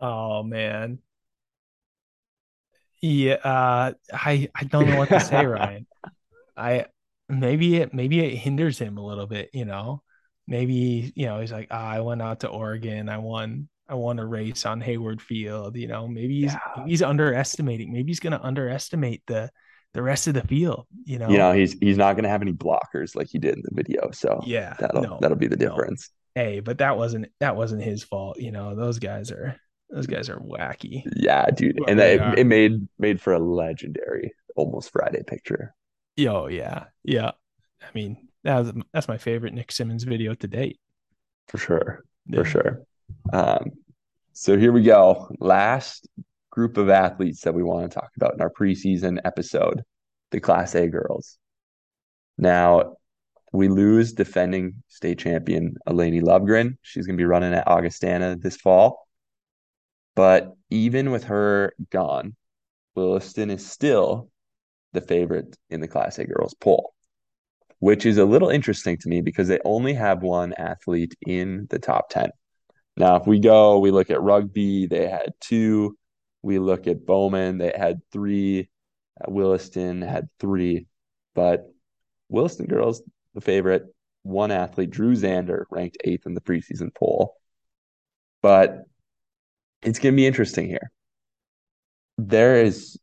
Oh 0.00 0.42
man. 0.42 0.98
Yeah, 3.00 3.34
uh, 3.34 3.92
I 4.12 4.48
I 4.54 4.64
don't 4.64 4.88
know 4.88 4.98
what 4.98 5.08
to 5.08 5.20
say, 5.20 5.44
Ryan. 5.46 5.86
I 6.56 6.86
maybe 7.28 7.76
it 7.76 7.94
maybe 7.94 8.20
it 8.20 8.36
hinders 8.36 8.78
him 8.78 8.98
a 8.98 9.04
little 9.04 9.26
bit, 9.26 9.50
you 9.52 9.64
know. 9.64 10.02
Maybe, 10.52 11.12
you 11.16 11.24
know, 11.26 11.40
he's 11.40 11.50
like, 11.50 11.68
oh, 11.70 11.76
I 11.76 12.00
went 12.00 12.20
out 12.20 12.40
to 12.40 12.48
Oregon, 12.48 13.08
I 13.08 13.16
won 13.18 13.68
I 13.88 13.94
won 13.94 14.18
a 14.18 14.26
race 14.26 14.66
on 14.66 14.80
Hayward 14.82 15.22
Field, 15.22 15.76
you 15.76 15.88
know. 15.88 16.06
Maybe 16.06 16.42
he's 16.42 16.52
Yeah. 16.52 16.58
maybe 16.76 16.90
he's 16.90 17.02
underestimating. 17.02 17.90
Maybe 17.90 18.10
he's 18.10 18.20
gonna 18.20 18.40
underestimate 18.42 19.22
the 19.26 19.50
the 19.94 20.02
rest 20.02 20.26
of 20.28 20.34
the 20.34 20.46
field, 20.46 20.86
you 21.04 21.18
know. 21.18 21.28
You 21.30 21.38
know, 21.38 21.52
he's 21.52 21.72
he's 21.80 21.96
not 21.96 22.16
gonna 22.16 22.28
have 22.28 22.42
any 22.42 22.52
blockers 22.52 23.16
like 23.16 23.28
he 23.30 23.38
did 23.38 23.54
in 23.54 23.62
the 23.64 23.70
video, 23.72 24.10
so 24.12 24.40
yeah, 24.44 24.74
that'll 24.78 25.02
no, 25.02 25.18
that'll 25.22 25.38
be 25.38 25.48
the 25.48 25.56
no. 25.56 25.68
difference. 25.70 26.10
Hey, 26.34 26.60
but 26.60 26.78
that 26.78 26.96
wasn't 26.98 27.28
that 27.40 27.56
wasn't 27.56 27.82
his 27.82 28.04
fault, 28.04 28.38
you 28.38 28.52
know. 28.52 28.74
Those 28.74 28.98
guys 28.98 29.30
are 29.30 29.56
those 29.90 30.06
guys 30.06 30.28
are 30.28 30.38
wacky. 30.38 31.02
Yeah, 31.16 31.46
dude, 31.50 31.76
Whoever 31.78 31.90
and 31.90 32.00
that, 32.00 32.20
it, 32.34 32.40
it 32.40 32.44
made 32.44 32.88
made 32.98 33.20
for 33.20 33.32
a 33.32 33.38
legendary 33.38 34.32
almost 34.56 34.90
Friday 34.92 35.22
picture 35.26 35.74
Yo, 36.16 36.46
yeah, 36.46 36.84
yeah. 37.04 37.32
I 37.80 37.86
mean, 37.94 38.28
that 38.44 38.58
was, 38.58 38.72
that's 38.92 39.08
my 39.08 39.18
favorite 39.18 39.54
Nick 39.54 39.72
Symmonds 39.72 40.04
video 40.04 40.34
to 40.34 40.46
date. 40.48 40.78
for 41.48 41.58
sure. 41.58 42.04
Yeah. 42.26 42.38
for 42.38 42.44
sure. 42.44 42.82
Um, 43.32 43.72
so 44.32 44.56
here 44.58 44.72
we 44.72 44.82
go. 44.82 45.28
Last 45.38 46.08
group 46.50 46.76
of 46.76 46.88
athletes 46.88 47.42
that 47.42 47.54
we 47.54 47.62
want 47.62 47.90
to 47.90 47.94
talk 47.98 48.10
about 48.16 48.34
in 48.34 48.40
our 48.40 48.50
preseason 48.50 49.18
episode, 49.24 49.82
the 50.30 50.40
Class 50.40 50.74
A 50.74 50.86
girls. 50.88 51.38
Now, 52.38 52.96
we 53.52 53.68
lose 53.68 54.12
defending 54.12 54.82
state 54.88 55.18
champion 55.18 55.76
Eleni 55.86 56.22
Lovegren. 56.22 56.78
She's 56.82 57.06
going 57.06 57.16
to 57.16 57.20
be 57.20 57.26
running 57.26 57.52
at 57.52 57.68
Augustana 57.68 58.36
this 58.36 58.56
fall. 58.56 59.06
But 60.14 60.54
even 60.70 61.10
with 61.10 61.24
her 61.24 61.74
gone, 61.90 62.34
Williston 62.94 63.50
is 63.50 63.66
still 63.66 64.30
the 64.92 65.00
favorite 65.00 65.56
in 65.70 65.80
the 65.80 65.88
Class 65.88 66.18
A 66.18 66.24
girls 66.24 66.54
poll, 66.54 66.94
which 67.82 68.06
is 68.06 68.16
a 68.16 68.24
little 68.24 68.48
interesting 68.48 68.96
to 68.96 69.08
me 69.08 69.20
because 69.20 69.48
they 69.48 69.58
only 69.64 69.92
have 69.92 70.22
one 70.22 70.52
athlete 70.52 71.16
in 71.26 71.66
the 71.68 71.80
top 71.80 72.08
10. 72.10 72.30
Now, 72.96 73.16
if 73.16 73.26
we 73.26 73.40
go, 73.40 73.80
we 73.80 73.90
look 73.90 74.08
at 74.08 74.22
rugby, 74.22 74.86
they 74.86 75.08
had 75.08 75.32
two. 75.40 75.98
We 76.42 76.60
look 76.60 76.86
at 76.86 77.04
Bowman, 77.04 77.58
they 77.58 77.72
had 77.76 78.00
three. 78.12 78.70
Uh, 79.20 79.32
Williston 79.32 80.00
had 80.00 80.28
three. 80.38 80.86
But 81.34 81.72
Williston 82.28 82.66
girls, 82.66 83.02
the 83.34 83.40
favorite, 83.40 83.92
one 84.22 84.52
athlete, 84.52 84.90
Drew 84.90 85.16
Zander, 85.16 85.64
ranked 85.68 85.96
eighth 86.04 86.24
in 86.24 86.34
the 86.34 86.40
preseason 86.40 86.94
poll. 86.94 87.34
But 88.42 88.84
it's 89.82 89.98
going 89.98 90.14
to 90.14 90.16
be 90.16 90.26
interesting 90.28 90.68
here. 90.68 90.92
There 92.16 92.62
is 92.62 92.96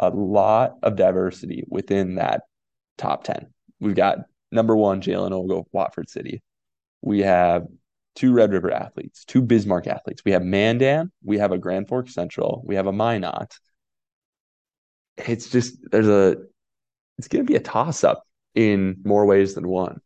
a 0.00 0.10
lot 0.10 0.78
of 0.82 0.96
diversity 0.96 1.62
within 1.68 2.16
that 2.16 2.42
top 2.98 3.22
10. 3.22 3.52
We've 3.80 3.94
got 3.94 4.18
number 4.50 4.76
one, 4.76 5.00
Jalen 5.00 5.32
Ogle, 5.32 5.68
Watford 5.72 6.08
City. 6.08 6.42
We 7.02 7.20
have 7.20 7.66
two 8.14 8.32
Red 8.32 8.52
River 8.52 8.70
athletes, 8.70 9.24
two 9.24 9.42
Bismarck 9.42 9.86
athletes. 9.86 10.22
We 10.24 10.32
have 10.32 10.42
Mandan, 10.42 11.12
we 11.22 11.38
have 11.38 11.52
a 11.52 11.58
Grand 11.58 11.88
Forks 11.88 12.14
Central, 12.14 12.62
we 12.64 12.76
have 12.76 12.86
a 12.86 12.92
Minot. 12.92 13.58
It's 15.18 15.50
just 15.50 15.78
there's 15.90 16.08
a 16.08 16.36
it's 17.18 17.28
going 17.28 17.44
to 17.44 17.50
be 17.50 17.56
a 17.56 17.60
toss 17.60 18.04
up 18.04 18.24
in 18.54 18.96
more 19.04 19.26
ways 19.26 19.54
than 19.54 19.68
one. 19.68 20.00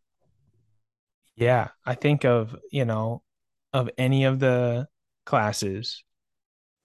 Yeah, 1.37 1.69
I 1.87 1.95
think 1.95 2.25
of, 2.25 2.55
you 2.71 2.85
know, 2.85 3.23
of 3.73 3.89
any 3.97 4.25
of 4.25 4.41
the 4.41 4.89
classes, 5.25 6.05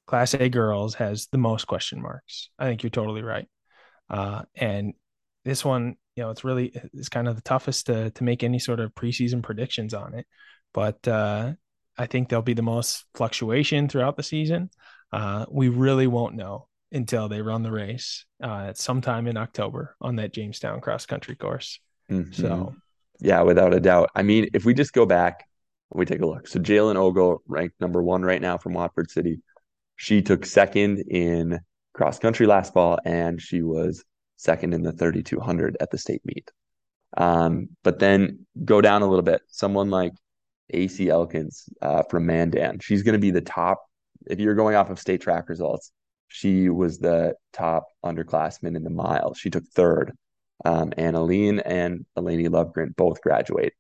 Class 0.08 0.34
A 0.34 0.50
girls 0.50 0.95
has 0.95 1.28
the 1.28 1.38
most 1.38 1.65
question 1.65 2.02
marks. 2.02 2.50
I 2.58 2.65
think 2.65 2.84
you're 2.84 2.89
totally 2.89 3.24
right. 3.24 3.48
Uh, 4.10 4.43
and 4.56 4.93
this 5.43 5.65
one, 5.65 5.95
you 6.15 6.23
know, 6.23 6.30
it's 6.30 6.43
really 6.43 6.71
it's 6.93 7.10
kind 7.10 7.28
of 7.28 7.36
the 7.36 7.41
toughest 7.41 7.88
to 7.88 8.12
to 8.12 8.23
make 8.23 8.43
any 8.43 8.60
sort 8.60 8.80
of 8.80 8.93
preseason 8.95 9.43
predictions 9.43 9.93
on 9.93 10.13
it. 10.15 10.25
But 10.73 11.08
uh, 11.08 11.54
I 11.97 12.06
think 12.08 12.30
there'll 12.30 12.43
be 12.43 12.54
the 12.54 12.62
most 12.62 13.06
fluctuation 13.15 13.88
throughout 13.88 14.17
the 14.17 14.23
season. 14.23 14.69
Uh, 15.12 15.45
we 15.49 15.69
really 15.69 16.08
won't 16.08 16.36
know 16.36 16.67
until 16.91 17.28
they 17.28 17.41
run 17.41 17.63
the 17.63 17.71
race 17.71 18.25
uh, 18.41 18.73
sometime 18.73 19.28
in 19.28 19.38
October 19.38 19.95
on 20.01 20.17
that 20.17 20.34
Jamestown 20.34 20.82
cross 20.82 21.06
country 21.06 21.36
course. 21.36 21.80
Mhm. 22.10 22.34
So 22.34 22.75
Yeah, 23.19 23.41
without 23.41 23.73
a 23.73 23.80
doubt. 23.80 24.10
I 24.15 24.23
mean, 24.23 24.49
if 24.54 24.65
we 24.65 24.73
just 24.73 24.93
go 24.93 25.06
back, 25.06 25.45
we 25.93 26.06
take 26.06 26.21
a 26.21 26.25
look. 26.25 26.47
So 26.47 26.60
Jalen 26.60 26.95
Ogle 26.97 27.41
ranked 27.47 27.80
number 27.80 28.04
one 28.04 28.23
right 28.23 28.41
now 28.41 28.58
from 28.58 28.73
Watford 28.73 29.10
City. 29.10 29.41
She 29.95 30.21
took 30.21 30.45
second 30.45 30.99
in 31.10 31.60
cross 31.93 32.19
country 32.19 32.45
last 32.45 32.73
fall, 32.73 32.99
and 33.06 33.41
she 33.41 33.62
was 33.62 34.04
second 34.38 34.74
in 34.74 34.82
the 34.84 34.91
3200 34.91 35.78
at 35.80 35.91
the 35.91 35.98
state 35.98 36.21
meet. 36.26 36.52
Um, 37.17 37.69
but 37.84 38.00
then 38.00 38.45
go 38.63 38.82
down 38.82 39.02
a 39.02 39.08
little 39.08 39.24
bit. 39.24 39.41
Someone 39.48 39.89
like 39.89 40.13
AC 40.71 41.10
Elkins 41.10 41.69
uh, 41.82 42.04
from 42.04 42.26
Mandan, 42.26 42.80
she's 42.80 43.04
going 43.04 43.13
to 43.13 43.19
be 43.19 43.32
the 43.32 43.41
top. 43.41 43.82
If 44.28 44.39
you're 44.39 44.56
going 44.56 44.76
off 44.76 44.89
of 44.89 45.00
state 45.00 45.21
track 45.21 45.48
results, 45.50 45.91
she 46.28 46.69
was 46.69 46.98
the 46.98 47.36
top 47.54 47.86
underclassman 48.04 48.76
in 48.76 48.84
the 48.84 48.89
mile. 48.89 49.34
She 49.34 49.50
took 49.50 49.63
third. 49.67 50.12
Um, 50.63 50.93
and 50.98 51.15
Aline 51.15 51.60
and 51.60 52.06
Eleni 52.17 52.48
Lovegren 52.48 52.95
both 52.95 53.21
graduate. 53.21 53.74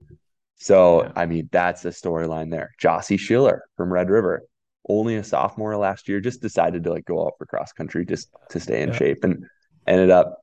So, 0.57 1.03
Yeah. 1.03 1.11
I 1.15 1.25
mean, 1.25 1.49
that's 1.51 1.81
the 1.81 1.89
storyline 1.89 2.51
there. 2.51 2.71
Jossie 2.81 3.19
Schiller 3.19 3.63
from 3.75 3.91
Red 3.91 4.09
River, 4.09 4.43
only 4.87 5.15
a 5.15 5.23
sophomore 5.23 5.75
last 5.77 6.07
year, 6.07 6.19
just 6.19 6.41
decided 6.41 6.83
to 6.83 6.91
like 6.91 7.05
go 7.05 7.25
out 7.25 7.33
for 7.37 7.45
cross 7.45 7.71
country 7.71 8.05
just 8.05 8.29
to 8.49 8.59
stay 8.59 8.81
in 8.81 8.89
Yeah. 8.89 8.95
shape 8.95 9.23
and 9.23 9.45
ended 9.87 10.09
up 10.11 10.37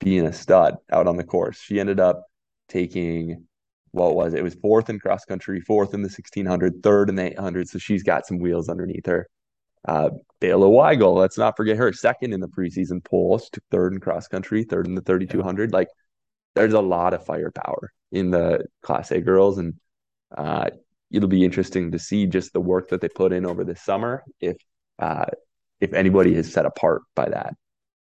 being 0.00 0.26
a 0.26 0.32
stud 0.32 0.76
out 0.90 1.06
on 1.06 1.16
the 1.16 1.24
course. 1.24 1.58
She 1.58 1.80
ended 1.80 2.00
up 2.00 2.24
taking 2.68 3.46
what 3.92 4.14
was 4.14 4.34
it? 4.34 4.40
It 4.40 4.42
was 4.42 4.54
fourth 4.54 4.90
in 4.90 4.98
cross 4.98 5.24
country, 5.24 5.60
fourth 5.60 5.94
in 5.94 6.02
the 6.02 6.08
1600, 6.08 6.82
third 6.82 7.08
in 7.08 7.16
the 7.16 7.32
800. 7.32 7.68
So 7.68 7.78
she's 7.78 8.02
got 8.02 8.26
some 8.26 8.38
wheels 8.38 8.68
underneath 8.68 9.06
her. 9.06 9.28
Uh, 9.86 10.10
Bayla 10.40 10.68
Weigel, 10.70 11.14
let's 11.16 11.38
not 11.38 11.56
forget 11.56 11.76
her, 11.76 11.92
second 11.92 12.32
in 12.32 12.40
the 12.40 12.48
preseason 12.48 13.02
poll. 13.02 13.38
She 13.38 13.48
took 13.52 13.64
third 13.70 13.92
in 13.92 14.00
cross 14.00 14.28
country, 14.28 14.64
third 14.64 14.86
in 14.86 14.94
the 14.94 15.00
3200. 15.00 15.72
Like, 15.72 15.88
there's 16.54 16.74
a 16.74 16.80
lot 16.80 17.14
of 17.14 17.24
firepower 17.24 17.92
in 18.12 18.30
the 18.30 18.66
Class 18.82 19.10
A 19.10 19.20
girls, 19.20 19.58
and 19.58 19.74
uh, 20.36 20.70
it'll 21.10 21.28
be 21.28 21.44
interesting 21.44 21.92
to 21.92 21.98
see 21.98 22.26
just 22.26 22.52
the 22.52 22.60
work 22.60 22.88
that 22.88 23.00
they 23.00 23.08
put 23.08 23.32
in 23.32 23.46
over 23.46 23.64
this 23.64 23.82
summer. 23.82 24.24
If 24.40 24.56
uh, 24.98 25.26
if 25.80 25.92
anybody 25.92 26.34
is 26.34 26.52
set 26.52 26.66
apart 26.66 27.02
by 27.14 27.28
that, 27.28 27.54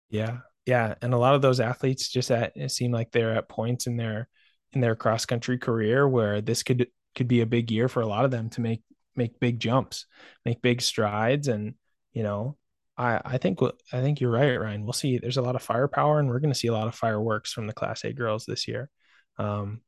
Yeah, 0.09 0.37
yeah, 0.65 0.95
and 1.01 1.13
a 1.13 1.17
lot 1.17 1.35
of 1.35 1.41
those 1.41 1.59
athletes 1.59 2.09
just 2.09 2.31
at 2.31 2.53
seem 2.71 2.91
like 2.91 3.11
they're 3.11 3.35
at 3.35 3.49
points 3.49 3.87
in 3.87 3.97
their 3.97 4.27
in 4.73 4.81
their 4.81 4.95
cross 4.95 5.25
country 5.25 5.57
career 5.57 6.07
where 6.07 6.41
this 6.41 6.63
could 6.63 6.87
could 7.15 7.27
be 7.27 7.41
a 7.41 7.45
big 7.45 7.71
year 7.71 7.87
for 7.87 8.01
a 8.01 8.07
lot 8.07 8.25
of 8.25 8.31
them 8.31 8.49
to 8.51 8.61
make 8.61 8.81
make 9.15 9.39
big 9.39 9.59
jumps, 9.59 10.05
make 10.43 10.61
big 10.61 10.81
strides, 10.81 11.47
and 11.47 11.75
you 12.13 12.23
know, 12.23 12.57
I 12.97 13.21
I 13.23 13.37
think 13.37 13.59
I 13.61 14.01
think 14.01 14.19
you're 14.19 14.31
right, 14.31 14.55
Ryan. 14.55 14.83
We'll 14.83 14.93
see. 14.93 15.17
There's 15.17 15.37
a 15.37 15.41
lot 15.41 15.55
of 15.55 15.61
firepower, 15.61 16.19
and 16.19 16.29
we're 16.29 16.39
going 16.39 16.53
to 16.53 16.59
see 16.59 16.67
a 16.67 16.73
lot 16.73 16.87
of 16.87 16.95
fireworks 16.95 17.53
from 17.53 17.67
the 17.67 17.73
Class 17.73 18.03
A 18.03 18.13
girls 18.13 18.45
this 18.45 18.67
year. 18.67 18.89
Um, 19.37 19.81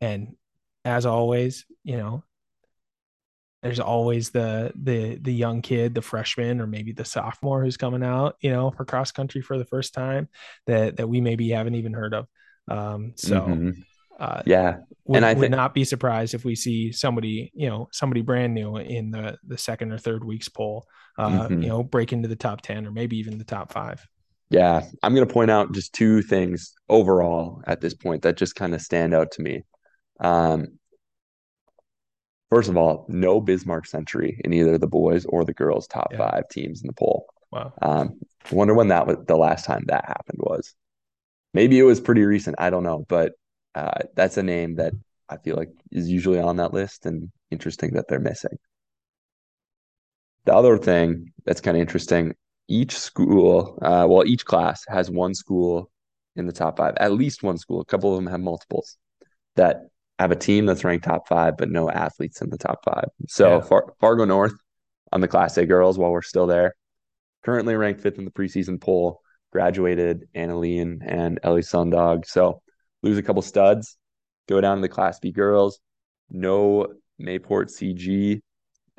and 0.00 0.36
as 0.84 1.06
always, 1.06 1.64
you 1.84 1.96
know, 1.96 2.24
there's 3.62 3.80
always 3.80 4.30
the 4.30 4.72
the 4.80 5.16
the 5.16 5.32
young 5.32 5.62
kid, 5.62 5.94
the 5.94 6.02
freshman 6.02 6.60
or 6.60 6.66
maybe 6.66 6.92
the 6.92 7.04
sophomore 7.04 7.62
who's 7.64 7.76
coming 7.76 8.02
out, 8.04 8.36
you 8.40 8.50
know, 8.50 8.70
for 8.70 8.84
cross 8.84 9.10
country 9.12 9.40
for 9.42 9.58
the 9.58 9.64
first 9.64 9.94
time 9.94 10.28
that 10.66 10.96
that 10.96 11.08
we 11.08 11.20
maybe 11.20 11.48
haven't 11.50 11.74
even 11.74 11.92
heard 11.92 12.14
of. 12.14 12.26
Um, 12.68 13.12
so 13.16 13.40
Mhm. 13.40 13.84
uh, 14.18 14.42
yeah, 14.46 14.78
would, 15.04 15.16
And 15.16 15.24
I 15.24 15.34
would 15.34 15.40
think- 15.40 15.50
not 15.54 15.74
be 15.74 15.84
surprised 15.84 16.34
if 16.34 16.44
we 16.44 16.54
see 16.54 16.92
somebody, 16.92 17.50
you 17.54 17.68
know, 17.68 17.88
somebody 17.92 18.22
brand 18.22 18.54
new 18.54 18.76
in 18.76 19.10
the 19.10 19.38
the 19.46 19.58
second 19.58 19.92
or 19.92 19.98
third 19.98 20.24
week's 20.24 20.48
poll, 20.48 20.86
uh, 21.18 21.48
Mhm. 21.48 21.62
you 21.62 21.68
know, 21.68 21.82
break 21.82 22.12
into 22.12 22.28
the 22.28 22.36
top 22.36 22.60
ten 22.60 22.86
or 22.86 22.90
maybe 22.92 23.16
even 23.18 23.38
the 23.38 23.44
top 23.44 23.72
five. 23.72 24.06
Yeah, 24.50 24.82
I'm 25.02 25.14
going 25.14 25.26
to 25.26 25.32
point 25.32 25.50
out 25.50 25.72
just 25.72 25.92
two 25.92 26.22
things 26.22 26.72
overall 26.88 27.62
at 27.66 27.80
this 27.80 27.94
point 27.94 28.22
that 28.22 28.36
just 28.36 28.54
kind 28.54 28.74
of 28.74 28.80
stand 28.80 29.12
out 29.12 29.32
to 29.32 29.42
me. 29.42 29.64
Um, 30.20 30.78
first 32.50 32.68
of 32.68 32.76
all, 32.76 33.06
no 33.08 33.40
Bismarck 33.40 33.86
Century 33.86 34.40
in 34.44 34.52
either 34.52 34.78
the 34.78 34.86
boys 34.86 35.24
or 35.26 35.44
the 35.44 35.54
girls' 35.54 35.86
top 35.86 36.08
Yeah. 36.12 36.18
five 36.18 36.48
teams 36.48 36.82
in 36.82 36.86
the 36.86 36.92
poll. 36.92 37.26
Wow. 37.52 37.72
Um, 37.82 38.20
I 38.50 38.54
wonder 38.54 38.74
when 38.74 38.88
that 38.88 39.06
was 39.06 39.18
the 39.26 39.36
last 39.36 39.64
time 39.64 39.84
that 39.86 40.04
happened 40.06 40.38
was. 40.40 40.74
Maybe 41.54 41.78
it 41.78 41.84
was 41.84 42.00
pretty 42.00 42.22
recent. 42.22 42.56
I 42.58 42.68
don't 42.70 42.82
know, 42.82 43.06
but 43.08 43.32
uh, 43.74 44.00
that's 44.14 44.36
a 44.36 44.42
name 44.42 44.76
that 44.76 44.92
I 45.28 45.38
feel 45.38 45.56
like 45.56 45.70
is 45.90 46.10
usually 46.10 46.38
on 46.38 46.56
that 46.56 46.74
list, 46.74 47.06
and 47.06 47.30
interesting 47.50 47.94
that 47.94 48.08
they're 48.08 48.20
missing. 48.20 48.58
The 50.44 50.54
other 50.54 50.78
thing 50.78 51.32
that's 51.44 51.60
kind 51.60 51.76
of 51.76 51.80
interesting, 51.80 52.34
each 52.68 52.96
school, 52.96 53.78
uh, 53.82 54.06
well, 54.08 54.26
each 54.26 54.44
class 54.44 54.84
has 54.88 55.10
one 55.10 55.34
school 55.34 55.90
in 56.36 56.46
the 56.46 56.52
top 56.52 56.76
five, 56.76 56.94
at 56.98 57.12
least 57.12 57.42
one 57.42 57.58
school. 57.58 57.80
A 57.80 57.84
couple 57.84 58.10
of 58.10 58.16
them 58.16 58.30
have 58.30 58.40
multiples 58.40 58.96
that 59.56 59.88
have 60.18 60.30
a 60.30 60.36
team 60.36 60.66
that's 60.66 60.84
ranked 60.84 61.04
top 61.04 61.28
five, 61.28 61.56
but 61.56 61.70
no 61.70 61.90
athletes 61.90 62.40
in 62.40 62.50
the 62.50 62.58
top 62.58 62.84
five. 62.84 63.08
So 63.28 63.56
Yeah. 63.56 63.60
Far- 63.60 63.94
Fargo 64.00 64.24
North 64.24 64.54
on 65.12 65.20
the 65.20 65.28
Class 65.28 65.56
A 65.58 65.66
girls, 65.66 65.98
while 65.98 66.10
we're 66.10 66.22
still 66.22 66.46
there, 66.46 66.74
currently 67.44 67.76
ranked 67.76 68.00
fifth 68.00 68.18
in 68.18 68.24
the 68.24 68.30
preseason 68.30 68.80
poll, 68.80 69.20
graduated 69.52 70.28
Annalene 70.34 70.98
and 71.06 71.38
Ellie 71.42 71.60
Sundog. 71.62 72.26
So 72.26 72.62
lose 73.02 73.18
a 73.18 73.22
couple 73.22 73.42
studs, 73.42 73.96
go 74.48 74.60
down 74.60 74.78
to 74.78 74.82
the 74.82 74.88
Class 74.88 75.18
B 75.20 75.32
girls. 75.32 75.80
No 76.30 76.86
May-Port 77.18 77.68
CG 77.68 78.40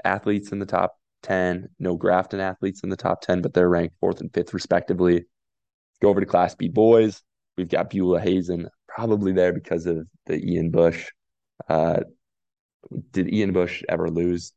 athletes 0.06 0.52
in 0.52 0.60
the 0.60 0.66
top 0.66 0.98
10, 1.24 1.68
no 1.80 1.96
Grafton 1.96 2.40
athletes 2.40 2.84
in 2.84 2.90
the 2.90 2.96
top 2.96 3.22
10, 3.22 3.42
but 3.42 3.54
they're 3.54 3.68
ranked 3.70 3.96
fourth 4.00 4.22
and 4.22 4.34
fifth 4.34 4.54
respectively. 4.54 5.26
Go 6.02 6.10
over 6.10 6.20
to 6.20 6.26
Class 6.28 6.56
B 6.56 6.70
boys. 6.70 7.22
We've 7.58 7.68
got 7.68 7.90
Beulah 7.90 8.22
Hazen 8.22 8.70
probably 8.98 9.32
there 9.32 9.54
because 9.54 9.86
of 9.86 10.08
the 10.26 10.44
Ian 10.44 10.72
Bush. 10.72 11.06
Uh, 11.70 12.00
did 13.12 13.32
Ian 13.32 13.54
Bush 13.54 13.84
ever 13.88 14.10
lose? 14.10 14.54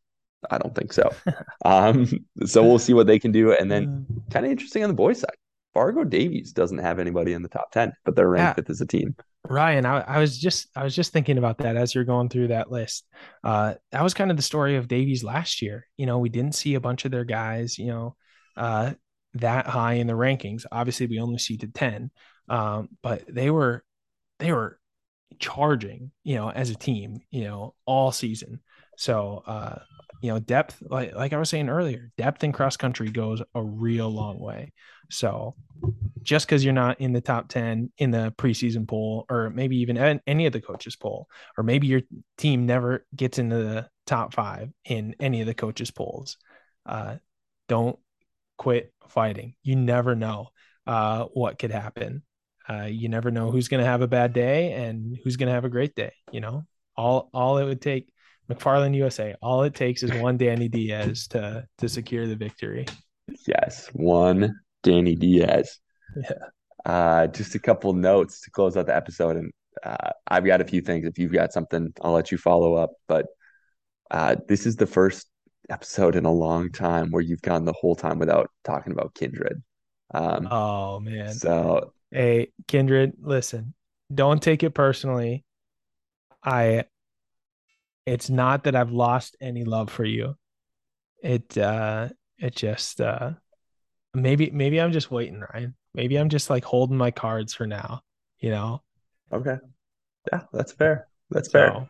I 0.51 0.57
don't 0.57 0.75
think 0.75 0.93
so. 0.95 1.11
um, 1.65 2.07
so 2.47 2.63
we'll 2.63 2.79
see 2.79 2.95
what 2.95 3.07
they 3.07 3.19
can 3.19 3.33
do. 3.33 3.53
And 3.53 3.71
then 3.71 4.07
kind 4.31 4.47
of 4.47 4.51
interesting 4.51 4.83
on 4.83 4.89
the 4.89 4.95
boys' 4.95 5.21
side. 5.21 5.37
Fargo 5.75 6.03
Davies 6.05 6.53
doesn't 6.53 6.79
have 6.79 6.99
anybody 6.99 7.35
in 7.35 7.43
the 7.43 7.49
top 7.49 7.71
10, 7.71 7.93
but 8.05 8.17
they're 8.17 8.29
ranked 8.29 8.49
Yeah. 8.49 8.55
fifth 8.55 8.71
as 8.71 8.81
a 8.81 8.87
team. 8.87 9.15
Ryan, 9.45 9.85
I, 9.87 10.01
I 10.01 10.19
was 10.19 10.39
just 10.39 10.69
I 10.75 10.85
was 10.85 10.95
just 10.97 11.13
thinking 11.13 11.39
about 11.39 11.59
that 11.59 11.77
as 11.77 11.95
you're 11.95 12.05
going 12.05 12.29
through 12.29 12.49
that 12.49 12.71
list. 12.71 13.07
Uh, 13.45 13.75
that 13.93 14.03
was 14.03 14.15
kind 14.15 14.31
of 14.31 14.37
the 14.37 14.43
story 14.43 14.77
of 14.77 14.89
Davies 14.89 15.23
last 15.23 15.63
year. 15.63 15.87
You 15.97 16.07
know, 16.07 16.19
we 16.19 16.29
didn't 16.29 16.55
see 16.55 16.75
a 16.75 16.81
bunch 16.81 17.05
of 17.05 17.11
their 17.11 17.25
guys, 17.25 17.79
you 17.79 17.87
know, 17.87 18.17
uh, 18.57 18.93
that 19.35 19.67
high 19.67 19.95
in 19.95 20.07
the 20.07 20.15
rankings. 20.15 20.65
Obviously, 20.73 21.07
we 21.07 21.21
only 21.21 21.39
seeded 21.39 21.75
ten, 21.75 22.11
um, 22.49 22.89
but 23.03 23.23
they 23.33 23.51
were 23.51 23.85
they 24.41 24.53
were 24.53 24.79
charging, 25.39 26.11
you 26.25 26.35
know, 26.35 26.51
as 26.51 26.71
a 26.71 26.75
team, 26.75 27.21
you 27.31 27.45
know, 27.45 27.75
all 27.87 28.11
season. 28.11 28.61
So, 28.97 29.43
uh, 29.47 29.79
you 30.21 30.31
know, 30.31 30.39
depth, 30.39 30.83
like 30.83 31.15
like 31.15 31.33
I 31.33 31.39
was 31.39 31.49
saying 31.49 31.69
earlier, 31.69 32.11
depth 32.19 32.45
in 32.45 32.53
cross 32.53 32.77
country 32.77 33.11
goes 33.11 33.41
a 33.55 33.63
real 33.63 34.11
long 34.11 34.39
way. 34.39 34.73
So, 35.11 35.55
just 36.23 36.47
because 36.47 36.65
you're 36.65 36.75
not 36.75 37.01
in 37.01 37.13
the 37.13 37.21
top 37.21 37.49
10 37.49 37.91
in 37.99 38.11
the 38.11 38.35
preseason 38.37 38.87
poll, 38.87 39.25
or 39.31 39.51
maybe 39.51 39.79
even 39.79 40.21
any 40.27 40.47
of 40.47 40.53
the 40.53 40.61
coaches 40.61 40.97
poll, 40.97 41.29
or 41.57 41.65
maybe 41.65 41.87
your 41.87 42.03
team 42.37 42.67
never 42.67 43.07
gets 43.17 43.39
into 43.39 43.57
the 43.57 43.89
top 44.07 44.35
five 44.35 44.71
in 44.85 45.15
any 45.21 45.41
of 45.41 45.47
the 45.47 45.55
coaches 45.55 45.91
polls, 45.91 46.37
uh, 46.85 47.17
don't 47.69 47.99
quit 48.59 48.93
fighting. 49.09 49.55
You 49.63 49.77
never 49.77 50.15
know 50.15 50.49
uh, 50.87 51.25
what 51.33 51.59
could 51.59 51.71
happen. 51.71 52.23
Uh, 52.71 52.85
you 52.85 53.09
never 53.09 53.31
know 53.31 53.51
who's 53.51 53.69
going 53.69 53.83
to 53.83 53.89
have 53.89 54.03
a 54.03 54.07
bad 54.07 54.33
day 54.33 54.73
and 54.73 55.19
who's 55.25 55.37
going 55.37 55.49
to 55.49 55.53
have 55.53 55.65
a 55.65 55.69
great 55.71 55.95
day. 55.95 56.13
You 56.31 56.41
know, 56.41 56.65
all 56.97 57.29
all 57.35 57.59
it 57.59 57.65
would 57.65 57.81
take, 57.81 58.09
McFarland 58.51 58.95
USA, 58.95 59.35
all 59.43 59.63
it 59.65 59.75
takes 59.75 60.03
is 60.03 60.13
one 60.13 60.37
Danny 60.37 60.69
Diaz 60.69 61.27
to 61.29 61.67
to 61.79 61.89
secure 61.89 62.27
the 62.27 62.37
victory. 62.37 62.87
Yes, 63.47 63.89
one 63.93 64.61
Danny 64.83 65.15
Diaz. 65.15 65.79
Yeah. 66.17 66.47
Uh, 66.87 67.27
just 67.27 67.55
a 67.55 67.59
couple 67.59 67.93
notes 67.93 68.41
to 68.43 68.51
close 68.51 68.77
out 68.77 68.87
the 68.87 68.97
episode, 68.97 69.37
and 69.37 69.53
uh, 69.85 70.11
I've 70.27 70.47
got 70.47 70.61
a 70.61 70.65
few 70.65 70.81
things. 70.81 71.07
If 71.07 71.19
you've 71.19 71.33
got 71.33 71.53
something, 71.53 71.93
I'll 72.03 72.13
let 72.13 72.33
you 72.33 72.39
follow 72.39 72.75
up. 72.75 72.91
But 73.07 73.27
uh, 74.11 74.37
this 74.49 74.67
is 74.67 74.77
the 74.77 74.87
first 74.87 75.27
episode 75.69 76.17
in 76.17 76.25
a 76.25 76.33
long 76.33 76.73
time 76.73 77.11
where 77.11 77.23
you've 77.23 77.43
gone 77.43 77.65
the 77.65 77.73
whole 77.73 77.95
time 77.95 78.19
without 78.19 78.51
talking 78.65 78.93
about 78.93 79.15
Kindred. 79.15 79.63
Um, 80.13 80.49
Oh 80.51 80.99
man. 81.01 81.33
so 81.35 81.93
Hey, 82.11 82.53
Kindred, 82.67 83.15
listen, 83.21 83.75
don't 84.13 84.43
take 84.43 84.63
it 84.63 84.71
personally. 84.71 85.45
I 86.43 86.85
it's 88.07 88.31
not 88.31 88.65
that 88.65 88.75
I've 88.75 88.91
lost 88.93 89.37
any 89.41 89.65
love 89.65 89.91
for 89.91 90.05
you. 90.05 90.37
It 91.23 91.57
uh 91.59 92.09
it 92.39 92.55
just 92.57 93.01
uh 93.01 93.33
maybe 94.15 94.51
maybe 94.51 94.81
I'm 94.81 94.93
just 94.93 95.11
waiting, 95.11 95.41
Ryan. 95.41 95.77
Maybe 95.95 96.19
I'm 96.19 96.29
just 96.29 96.51
like 96.51 96.65
holding 96.65 96.97
my 96.97 97.11
cards 97.11 97.55
for 97.55 97.67
now, 97.67 98.03
you 98.41 98.51
know. 98.51 98.83
okay, 99.33 99.57
yeah, 100.33 100.43
that's 100.53 100.73
fair. 100.73 101.09
That's 101.31 101.49
fair. 101.51 101.87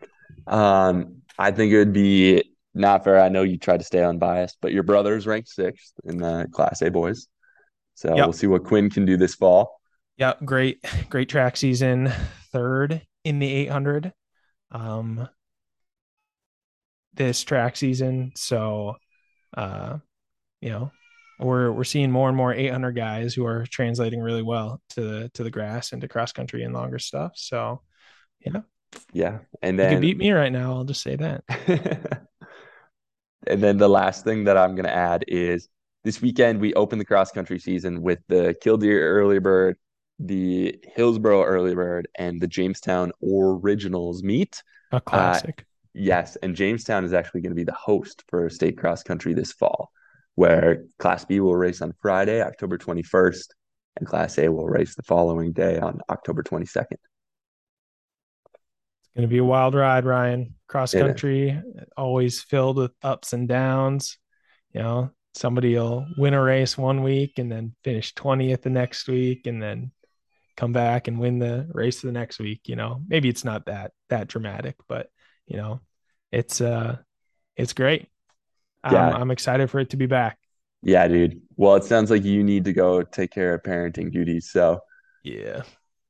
Um, 0.46 1.22
I 1.38 1.50
think 1.50 1.72
it 1.72 1.78
would 1.78 1.92
be 1.92 2.44
not 2.74 3.04
fair. 3.04 3.20
I 3.20 3.28
know 3.28 3.42
you 3.42 3.58
tried 3.58 3.78
to 3.78 3.84
stay 3.84 4.04
unbiased, 4.04 4.58
but 4.60 4.72
your 4.72 4.82
brother's 4.82 5.26
ranked 5.26 5.48
sixth 5.48 5.92
in 6.04 6.18
the 6.18 6.48
Class 6.52 6.82
A 6.82 6.90
boys. 6.90 7.28
So 7.94 8.16
Yep. 8.16 8.24
we'll 8.24 8.32
see 8.32 8.46
what 8.46 8.64
Quinn 8.64 8.90
can 8.90 9.04
do 9.04 9.16
this 9.16 9.34
fall. 9.34 9.79
Yeah, 10.20 10.34
great, 10.44 10.84
great 11.08 11.28
track 11.28 11.56
season. 11.56 12.12
Third 12.52 13.00
in 13.24 13.38
the 13.38 13.52
800. 13.52 14.12
Um 14.70 15.28
this 17.14 17.42
track 17.42 17.76
season. 17.76 18.32
So 18.36 18.96
uh 19.56 19.98
you 20.60 20.68
know, 20.68 20.92
we're 21.38 21.72
we're 21.72 21.84
seeing 21.84 22.10
more 22.10 22.28
and 22.28 22.36
more 22.36 22.52
800 22.52 22.92
guys 22.92 23.34
who 23.34 23.46
are 23.46 23.64
translating 23.66 24.20
really 24.20 24.42
well 24.42 24.82
to 24.90 25.00
the 25.00 25.30
to 25.34 25.42
the 25.42 25.50
grass 25.50 25.92
and 25.92 26.02
to 26.02 26.08
cross 26.08 26.32
country 26.32 26.64
and 26.64 26.74
longer 26.74 26.98
stuff. 26.98 27.32
So 27.36 27.80
Yeah, 28.40 28.60
yeah, 29.12 29.38
and 29.62 29.78
you 29.78 29.84
then 29.84 29.92
could 29.94 30.02
beat 30.02 30.18
me 30.18 30.32
right 30.32 30.52
now. 30.52 30.74
I'll 30.74 30.84
just 30.84 31.02
say 31.02 31.16
that. 31.16 31.44
and 33.46 33.62
then 33.62 33.78
the 33.78 33.88
last 33.88 34.24
thing 34.24 34.44
that 34.44 34.58
I'm 34.58 34.74
going 34.74 34.84
to 34.84 34.94
add 34.94 35.24
is 35.28 35.68
this 36.04 36.20
weekend 36.20 36.60
we 36.60 36.74
open 36.74 36.98
the 36.98 37.04
cross 37.04 37.30
country 37.30 37.58
season 37.58 38.02
with 38.02 38.18
the 38.28 38.54
Killdeer 38.60 39.00
Early 39.00 39.38
Bird, 39.38 39.76
the 40.20 40.78
Hillsboro 40.94 41.42
Early 41.44 41.74
Bird, 41.74 42.08
and 42.16 42.40
the 42.40 42.46
Jamestown 42.46 43.10
Originals 43.22 44.22
meet. 44.22 44.62
A 44.92 44.96
uh, 44.96 45.00
classic. 45.00 45.64
Yes, 45.94 46.36
and 46.36 46.54
Jamestown 46.54 47.04
is 47.04 47.12
actually 47.12 47.40
going 47.40 47.52
to 47.52 47.56
be 47.56 47.64
the 47.64 47.72
host 47.72 48.22
for 48.28 48.48
state 48.50 48.78
cross 48.78 49.02
country 49.02 49.34
this 49.34 49.52
fall, 49.52 49.90
where 50.34 50.84
Class 50.98 51.24
B 51.24 51.40
will 51.40 51.56
race 51.56 51.82
on 51.82 51.94
Friday, 52.00 52.42
October 52.42 52.78
21st, 52.78 53.46
and 53.96 54.06
Class 54.06 54.38
A 54.38 54.48
will 54.48 54.68
race 54.68 54.94
the 54.94 55.02
following 55.02 55.52
day 55.52 55.78
on 55.78 56.00
October 56.08 56.42
22nd. 56.42 56.86
It's 56.92 57.00
going 59.16 59.22
to 59.22 59.28
be 59.28 59.38
a 59.38 59.44
wild 59.44 59.74
ride, 59.74 60.04
Ryan. 60.04 60.54
Cross 60.68 60.92
country, 60.92 61.60
always 61.96 62.40
filled 62.42 62.76
with 62.76 62.92
ups 63.02 63.32
and 63.32 63.48
downs. 63.48 64.18
You 64.72 64.82
know, 64.82 65.10
somebody 65.34 65.74
will 65.74 66.06
win 66.16 66.34
a 66.34 66.42
race 66.42 66.78
one 66.78 67.02
week 67.02 67.38
and 67.38 67.50
then 67.50 67.74
finish 67.82 68.14
20th 68.14 68.62
the 68.62 68.70
next 68.70 69.08
week 69.08 69.48
and 69.48 69.60
then 69.60 69.90
come 70.56 70.72
back 70.72 71.08
and 71.08 71.18
win 71.18 71.38
the 71.38 71.68
race 71.72 72.00
the 72.00 72.12
next 72.12 72.38
week. 72.38 72.62
You 72.64 72.76
know, 72.76 73.02
maybe 73.08 73.28
it's 73.28 73.44
not 73.44 73.66
that 73.66 73.92
that 74.08 74.28
dramatic, 74.28 74.76
but 74.88 75.08
you 75.46 75.56
know, 75.56 75.80
it's 76.32 76.60
uh 76.60 76.96
it's 77.56 77.72
great. 77.72 78.08
Yeah. 78.90 79.08
I'm, 79.08 79.22
I'm 79.22 79.30
excited 79.30 79.70
for 79.70 79.80
it 79.80 79.90
to 79.90 79.96
be 79.96 80.06
back. 80.06 80.38
Yeah, 80.82 81.06
dude. 81.08 81.42
Well, 81.56 81.76
it 81.76 81.84
sounds 81.84 82.10
like 82.10 82.24
you 82.24 82.42
need 82.42 82.64
to 82.64 82.72
go 82.72 83.02
take 83.02 83.30
care 83.30 83.52
of 83.54 83.62
parenting 83.62 84.10
duties. 84.10 84.50
So 84.50 84.80
Yeah. 85.22 85.62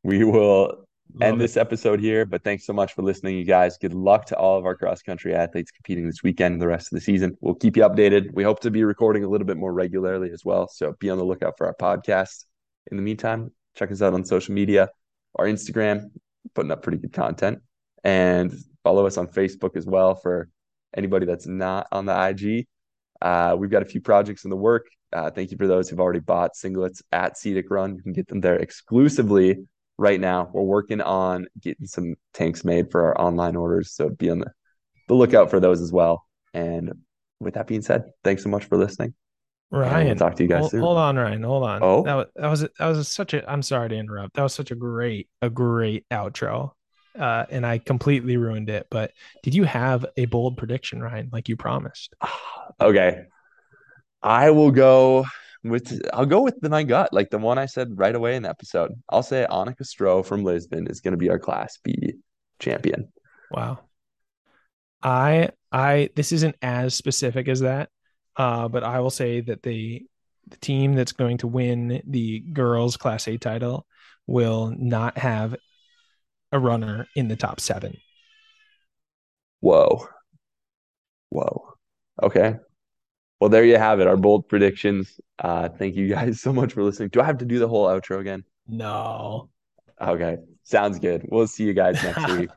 we 0.04 0.22
will 0.22 0.84
Love 1.14 1.22
end 1.22 1.36
it. 1.36 1.38
this 1.40 1.56
episode 1.56 1.98
here. 1.98 2.24
But 2.24 2.44
thanks 2.44 2.64
so 2.66 2.72
much 2.72 2.92
for 2.94 3.02
listening, 3.02 3.36
you 3.36 3.44
guys. 3.44 3.76
Good 3.78 3.94
luck 3.94 4.26
to 4.26 4.36
all 4.36 4.56
of 4.56 4.64
our 4.66 4.76
cross 4.76 5.02
country 5.02 5.34
athletes 5.34 5.72
competing 5.72 6.06
this 6.06 6.22
weekend 6.22 6.52
and 6.52 6.62
the 6.62 6.68
rest 6.68 6.92
of 6.92 6.96
the 6.96 7.00
season. 7.00 7.36
We'll 7.40 7.56
keep 7.56 7.76
you 7.76 7.82
updated. 7.82 8.32
We 8.32 8.44
hope 8.44 8.60
to 8.60 8.70
be 8.70 8.84
recording 8.84 9.24
a 9.24 9.28
little 9.28 9.46
bit 9.48 9.56
more 9.56 9.72
regularly 9.72 10.30
as 10.30 10.44
well. 10.44 10.68
So 10.68 10.94
be 11.00 11.10
on 11.10 11.18
the 11.18 11.24
lookout 11.24 11.54
for 11.58 11.66
our 11.66 11.74
podcast. 11.74 12.44
In 12.92 12.96
the 12.96 13.02
meantime, 13.02 13.50
check 13.80 13.90
us 13.90 14.02
out 14.02 14.12
on 14.12 14.24
social 14.24 14.54
media, 14.54 14.90
our 15.36 15.46
Instagram, 15.46 16.10
putting 16.54 16.70
up 16.70 16.82
pretty 16.82 16.98
good 16.98 17.12
content, 17.12 17.60
and 18.04 18.54
follow 18.84 19.06
us 19.06 19.16
on 19.16 19.26
Facebook 19.26 19.76
as 19.76 19.86
well 19.86 20.14
for 20.14 20.48
anybody 20.96 21.24
that's 21.24 21.46
not 21.46 21.86
on 21.90 22.04
the 22.04 22.28
IG. 22.28 22.66
Uh, 23.22 23.56
we've 23.58 23.70
got 23.70 23.82
a 23.82 23.86
few 23.86 24.00
projects 24.00 24.44
in 24.44 24.50
the 24.50 24.56
work. 24.56 24.86
Uh, 25.12 25.30
thank 25.30 25.50
you 25.50 25.56
for 25.56 25.66
those 25.66 25.88
who've 25.88 26.00
already 26.00 26.20
bought 26.20 26.52
singlets 26.54 27.02
at 27.10 27.36
Cedic 27.36 27.64
Run. 27.70 27.96
You 27.96 28.02
can 28.02 28.12
get 28.12 28.28
them 28.28 28.40
there 28.40 28.56
exclusively 28.56 29.56
right 29.98 30.20
now. 30.20 30.50
We're 30.52 30.62
working 30.62 31.00
on 31.00 31.46
getting 31.60 31.86
some 31.86 32.14
tanks 32.34 32.64
made 32.64 32.90
for 32.90 33.06
our 33.06 33.20
online 33.20 33.56
orders, 33.56 33.92
so 33.92 34.10
be 34.10 34.30
on 34.30 34.40
the, 34.40 34.52
the 35.08 35.14
lookout 35.14 35.50
for 35.50 35.58
those 35.58 35.80
as 35.80 35.90
well. 35.90 36.26
And 36.52 36.92
with 37.40 37.54
that 37.54 37.66
being 37.66 37.82
said, 37.82 38.04
thanks 38.24 38.42
so 38.42 38.50
much 38.50 38.66
for 38.66 38.76
listening. 38.76 39.14
Ryan, 39.70 40.18
talk 40.18 40.34
to 40.36 40.42
you 40.42 40.48
guys 40.48 40.60
hold, 40.60 40.70
soon. 40.72 40.80
hold 40.80 40.98
on, 40.98 41.16
Ryan, 41.16 41.42
hold 41.42 41.64
on. 41.64 41.80
Oh, 41.82 42.02
That 42.02 42.14
was 42.14 42.26
that 42.34 42.48
was 42.48 42.60
that 42.60 42.86
was 42.86 43.08
such 43.08 43.34
a. 43.34 43.48
I'm 43.50 43.62
sorry 43.62 43.88
to 43.88 43.94
interrupt. 43.94 44.34
That 44.34 44.42
was 44.42 44.54
such 44.54 44.70
a 44.70 44.74
great 44.74 45.28
a 45.42 45.48
great 45.48 46.08
outro, 46.10 46.72
uh, 47.18 47.46
and 47.50 47.64
I 47.64 47.78
completely 47.78 48.36
ruined 48.36 48.68
it. 48.68 48.88
But 48.90 49.12
did 49.42 49.54
you 49.54 49.64
have 49.64 50.06
a 50.16 50.26
bold 50.26 50.56
prediction, 50.56 51.00
Ryan, 51.00 51.30
like 51.32 51.48
you 51.48 51.56
promised? 51.56 52.14
okay. 52.80 53.26
I 54.22 54.50
will 54.50 54.70
go 54.70 55.24
with 55.62 56.00
I'll 56.12 56.26
go 56.26 56.42
with 56.42 56.60
the 56.60 56.68
my 56.68 56.82
gut, 56.82 57.12
like 57.12 57.30
the 57.30 57.38
one 57.38 57.58
I 57.58 57.66
said 57.66 57.98
right 57.98 58.14
away 58.14 58.36
in 58.36 58.42
the 58.42 58.50
episode. 58.50 58.92
I'll 59.08 59.22
say 59.22 59.46
Annika 59.48 59.78
Castro 59.78 60.22
from 60.22 60.42
Lisbon 60.42 60.86
is 60.88 61.00
going 61.00 61.12
to 61.12 61.18
be 61.18 61.30
our 61.30 61.38
Class 61.38 61.78
B 61.82 62.14
champion. 62.58 63.12
Wow. 63.50 63.80
I 65.02 65.50
I 65.72 66.10
this 66.16 66.32
isn't 66.32 66.56
as 66.60 66.94
specific 66.94 67.48
as 67.48 67.60
that, 67.60 67.90
uh, 68.36 68.68
but 68.68 68.82
I 68.84 69.00
will 69.00 69.10
say 69.10 69.40
that 69.42 69.62
the 69.62 70.06
the 70.48 70.56
team 70.56 70.94
that's 70.94 71.12
going 71.12 71.38
to 71.38 71.46
win 71.46 72.02
the 72.06 72.40
girls 72.40 72.96
Class 72.96 73.28
A 73.28 73.38
title 73.38 73.86
will 74.26 74.74
not 74.76 75.16
have 75.18 75.54
a 76.52 76.58
runner 76.58 77.06
in 77.14 77.28
the 77.28 77.36
top 77.36 77.60
seven. 77.60 77.96
Whoa. 79.60 80.08
Whoa. 81.28 81.74
Okay. 82.22 82.56
Well, 83.40 83.50
there 83.50 83.64
you 83.64 83.78
have 83.78 84.00
it, 84.00 84.06
our 84.06 84.16
bold 84.16 84.48
predictions. 84.48 85.18
Uh, 85.38 85.68
thank 85.68 85.96
you 85.96 86.08
guys 86.08 86.40
so 86.40 86.52
much 86.52 86.72
for 86.72 86.82
listening. 86.82 87.08
Do 87.10 87.20
I 87.20 87.24
have 87.24 87.38
to 87.38 87.44
do 87.44 87.58
the 87.58 87.68
whole 87.68 87.86
outro 87.86 88.18
again? 88.18 88.44
No. 88.68 89.48
Okay. 90.00 90.38
Sounds 90.64 90.98
good. 90.98 91.26
We'll 91.28 91.46
see 91.46 91.64
you 91.64 91.72
guys 91.72 92.02
next 92.02 92.30
week. 92.38 92.50